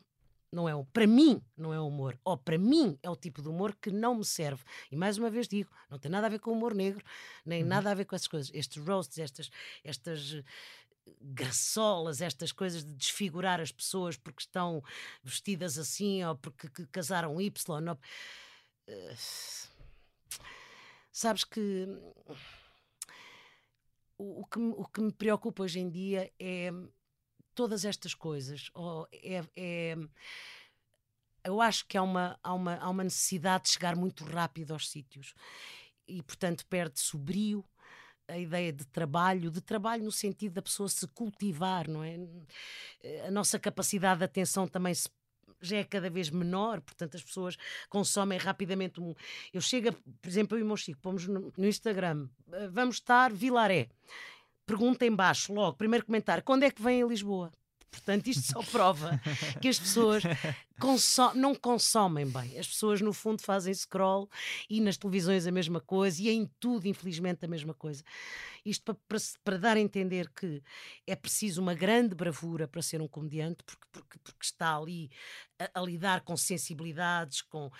[0.51, 3.75] não é para mim não é humor ou para mim é o tipo de humor
[3.79, 6.49] que não me serve e mais uma vez digo não tem nada a ver com
[6.49, 7.03] o humor negro
[7.45, 7.69] nem uhum.
[7.69, 9.51] nada a ver com essas coisas estes roasts estas
[9.83, 10.43] estas
[11.21, 14.83] graçolas, estas coisas de desfigurar as pessoas porque estão
[15.23, 17.89] vestidas assim ou porque casaram Y.
[17.89, 17.95] Ou...
[18.87, 19.15] Uh,
[21.11, 21.87] sabes que
[24.17, 26.71] o, que o que me preocupa hoje em dia é
[27.55, 28.69] todas estas coisas.
[28.73, 29.95] Ou é, é
[31.43, 34.89] eu acho que há uma, há, uma, há uma necessidade de chegar muito rápido aos
[34.89, 35.33] sítios
[36.07, 37.63] e, portanto, perde-se o brio,
[38.29, 42.17] a ideia de trabalho, de trabalho no sentido da pessoa se cultivar, não é?
[43.27, 45.09] A nossa capacidade de atenção também se
[45.61, 47.57] já é cada vez menor, portanto as pessoas
[47.89, 49.01] consomem rapidamente.
[49.01, 49.13] Um...
[49.53, 52.95] Eu chego, por exemplo, eu e o meu Chico, pomos no, no Instagram, eh, vamos
[52.95, 53.89] estar Vilaré.
[54.65, 57.51] Pergunta embaixo, logo, primeiro comentário, quando é que vem a Lisboa?
[57.91, 59.19] Portanto, isto só prova
[59.61, 60.23] que as pessoas
[60.79, 62.57] consom não consomem bem.
[62.57, 64.29] As pessoas, no fundo, fazem scroll
[64.69, 68.03] e nas televisões a mesma coisa e em tudo, infelizmente, a mesma coisa.
[68.65, 70.61] Isto para, para, para dar a entender que
[71.07, 75.09] é preciso uma grande bravura para ser um comediante, porque, porque, porque está ali
[75.57, 77.71] a, a lidar com sensibilidades, com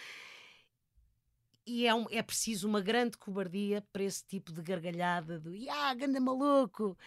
[1.69, 5.93] e é, um, é preciso uma grande cobardia para esse tipo de gargalhada de ah,
[5.93, 6.97] ganda maluco,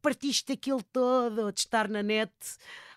[0.00, 2.32] partiste aquilo todo, de estar na net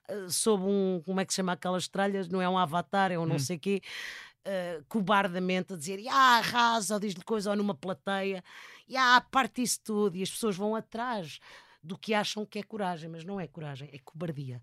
[0.07, 3.18] uh, sob um, como é que se chama aquelas tralhas, não é um avatar, é
[3.18, 3.26] um hum.
[3.26, 3.82] não sei o quê,
[4.45, 8.43] uh, cobardamente a dizer ah, arrasa, ou diz-lhe coisa, ou numa plateia,
[8.95, 11.39] ah, parte isso tudo, e as pessoas vão atrás
[11.82, 14.62] do que acham que é coragem, mas não é coragem, é cobardia.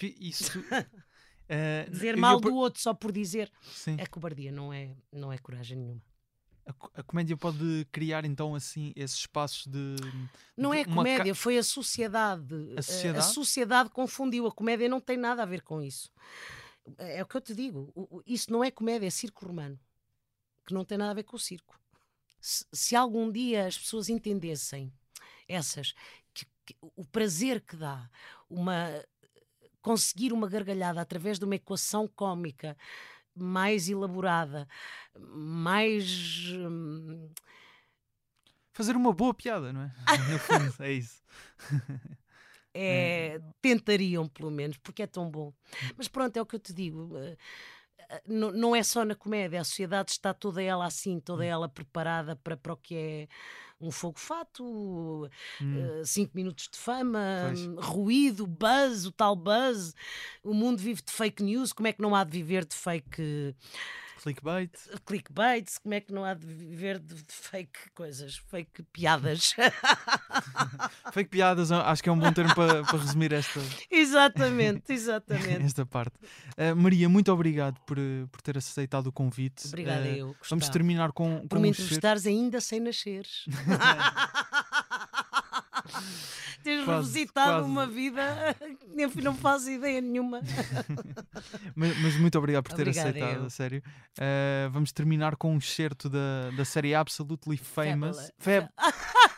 [0.00, 0.52] Isso,
[1.50, 2.40] Uh, dizer mal eu...
[2.40, 3.96] do outro só por dizer Sim.
[3.98, 6.00] é cobardia, não é, não é coragem nenhuma.
[6.64, 9.96] A, a, comédia pode criar então assim esses espaços de.
[10.56, 11.34] Não de é comédia, ca...
[11.34, 12.54] foi a sociedade.
[12.76, 13.18] A sociedade?
[13.18, 14.46] A, a sociedade confundiu.
[14.46, 16.12] A comédia não tem nada a ver com isso.
[16.98, 18.22] É o que eu te digo.
[18.24, 19.78] Isso não é comédia, é circo romano.
[20.64, 21.80] Que não tem nada a ver com o circo.
[22.40, 24.92] Se, se algum dia as pessoas entendessem
[25.48, 25.94] essas,
[26.32, 28.08] que, que, o prazer que dá
[28.48, 29.04] uma
[29.82, 32.76] conseguir uma gargalhada através de uma equação cômica
[33.34, 34.68] mais elaborada,
[35.18, 36.52] mais.
[36.54, 37.30] Hum...
[38.72, 39.92] Fazer uma boa piada, não é?
[40.30, 41.22] No fundo, é isso.
[42.72, 45.52] É, tentariam, pelo menos, porque é tão bom.
[45.96, 47.16] Mas pronto, é o que eu te digo.
[47.18, 47.36] Uh,
[48.26, 51.46] não, é só na comédia, a sociedade está toda ela assim, toda hum.
[51.46, 53.28] ela preparada para, para o que é
[53.80, 56.00] um fogo-fato, hum.
[56.00, 59.94] uh, cinco minutos de fama, ruído, buzz, o tal buzz.
[60.42, 63.54] O mundo vive de fake news, como é que não há de viver de fake
[64.22, 64.70] Clickbait.
[65.06, 69.54] Clickbait, como é que não há de viver de, fake coisas, fake piadas?
[71.12, 73.60] fake piadas, acho que é um bom termo para, para resumir esta.
[73.90, 75.64] Exatamente, exatamente.
[75.64, 76.16] esta parte.
[76.56, 77.96] Uh, Maria, muito obrigado por,
[78.30, 79.68] por ter aceitado o convite.
[79.68, 80.26] Obrigada, uh, eu.
[80.28, 80.48] Gostava.
[80.50, 81.40] Vamos terminar com.
[81.40, 83.46] com por me entrevistares ainda sem nasceres.
[86.62, 88.54] Teres revisitado uma vida
[89.12, 90.40] que não faz ideia nenhuma.
[91.74, 93.46] mas, mas, muito obrigado por ter Obrigada aceitado, eu.
[93.46, 93.82] a sério.
[94.18, 98.32] Uh, vamos terminar com um excerto da, da série Absolutely Famous.
[98.38, 98.68] Fab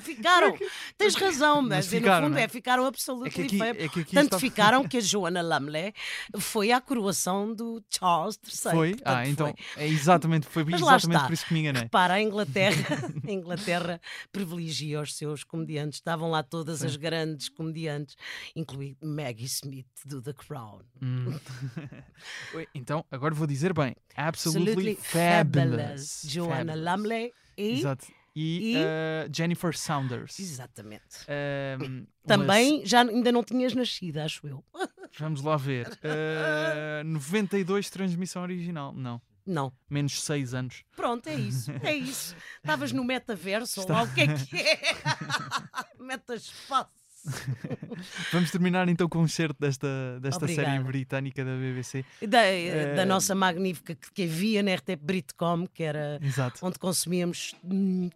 [0.00, 0.56] ficaram.
[0.96, 2.42] Tens razão, mas, mas ficaram, no fundo é?
[2.42, 2.48] é?
[2.48, 4.38] ficaram absolutamente é aqui, é que Tanto está...
[4.38, 5.92] ficaram que a Joana Lumley
[6.38, 8.72] foi à coroação do Charles III.
[8.72, 8.90] Foi?
[8.90, 9.82] Portanto, ah, então foi.
[9.82, 11.88] é exatamente, foi mas exatamente por isso que me enganei.
[11.88, 12.96] Para a Inglaterra,
[13.26, 14.00] a Inglaterra
[14.32, 15.98] privilegia os seus comediantes.
[15.98, 16.86] Estavam lá todas Sim.
[16.86, 18.16] as grandes comediantes,
[18.54, 20.80] incluindo Maggie Smith do The Crown.
[21.02, 21.38] Hum.
[22.74, 23.94] então, agora vou dizer bem.
[24.16, 25.80] Absolutely, absolutely fabulous.
[25.80, 26.22] fabulous.
[26.26, 28.76] Joanna Lumley e Exato e, e...
[28.76, 30.40] Uh, Jennifer Saunders.
[30.40, 31.26] Exatamente.
[32.26, 34.64] Também já ainda não tinhas nascido, acho eu.
[35.18, 35.88] Vamos lá ver.
[35.88, 38.94] Uh, 92 transmissão original.
[38.94, 39.20] Não.
[39.44, 39.72] Não.
[39.88, 40.84] Menos 6 anos.
[40.96, 41.70] Pronto, é isso.
[41.82, 42.34] É isso.
[42.58, 43.92] Estavas no metaverso Está...
[43.92, 44.78] ou lá o que é que é?
[45.98, 46.99] Metaespaço.
[48.32, 52.04] Vamos terminar então com um certo desta, desta série britânica da BBC.
[52.26, 56.64] Da, Eh, da nossa magnífica que, que havia na RTP Britcom, que era Exato.
[56.64, 57.54] onde consumíamos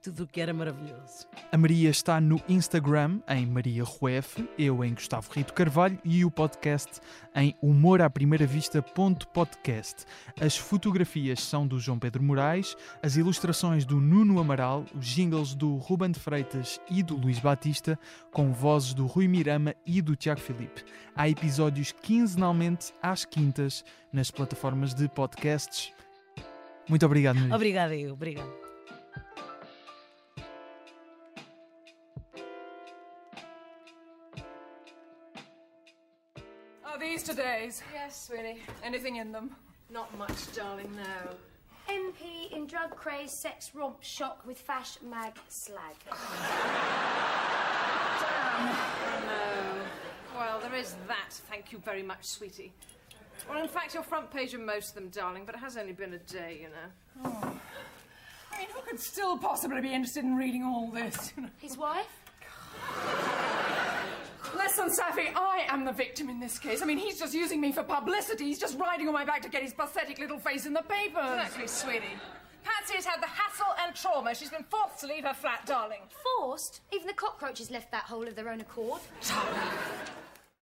[0.03, 1.27] tudo o que era maravilhoso.
[1.51, 6.31] A Maria está no Instagram em Maria Rueff, eu em Gustavo Rito Carvalho e o
[6.31, 7.01] podcast
[7.35, 10.05] em humoraprimeiravista.podcast.
[10.41, 15.77] As fotografias são do João Pedro Moraes, as ilustrações do Nuno Amaral, os jingles do
[15.77, 17.99] Ruben de Freitas e do Luís Batista,
[18.33, 20.85] com vozes do Rui Mirama e do Tiago Filipe.
[21.15, 25.93] Há episódios quinzenalmente às quintas nas plataformas de podcasts.
[26.89, 27.55] Muito obrigado, Maria.
[27.55, 28.13] Obrigada, eu.
[28.13, 28.65] Obrigada.
[36.85, 37.83] Are these today's?
[37.93, 38.63] Yes, sweetie.
[38.83, 39.57] Anything in them?
[39.91, 41.37] Not much, darling, no.
[41.89, 45.95] MP in drug craze, sex romp shock with fash mag slag.
[48.59, 48.73] No.
[50.37, 51.33] Well, there is that.
[51.49, 52.73] Thank you very much, sweetie.
[53.49, 55.93] Well, in fact, you're front page in most of them, darling, but it has only
[55.93, 56.91] been a day, you know.
[57.25, 57.61] Oh.
[58.53, 61.33] I mean, who could still possibly be interested in reading all this?
[61.59, 62.07] His wife?
[64.57, 66.83] Listen, Safi, I am the victim in this case.
[66.83, 68.45] I mean, he's just using me for publicity.
[68.45, 71.47] He's just riding on my back to get his pathetic little face in the papers.
[71.47, 72.17] Exactly, sweetie.
[72.65, 74.35] Patsy has had the hassle and trauma.
[74.35, 76.01] She's been forced to leave her flat, darling.
[76.39, 76.81] Forced?
[76.93, 79.01] Even the cockroaches left that hole of their own accord.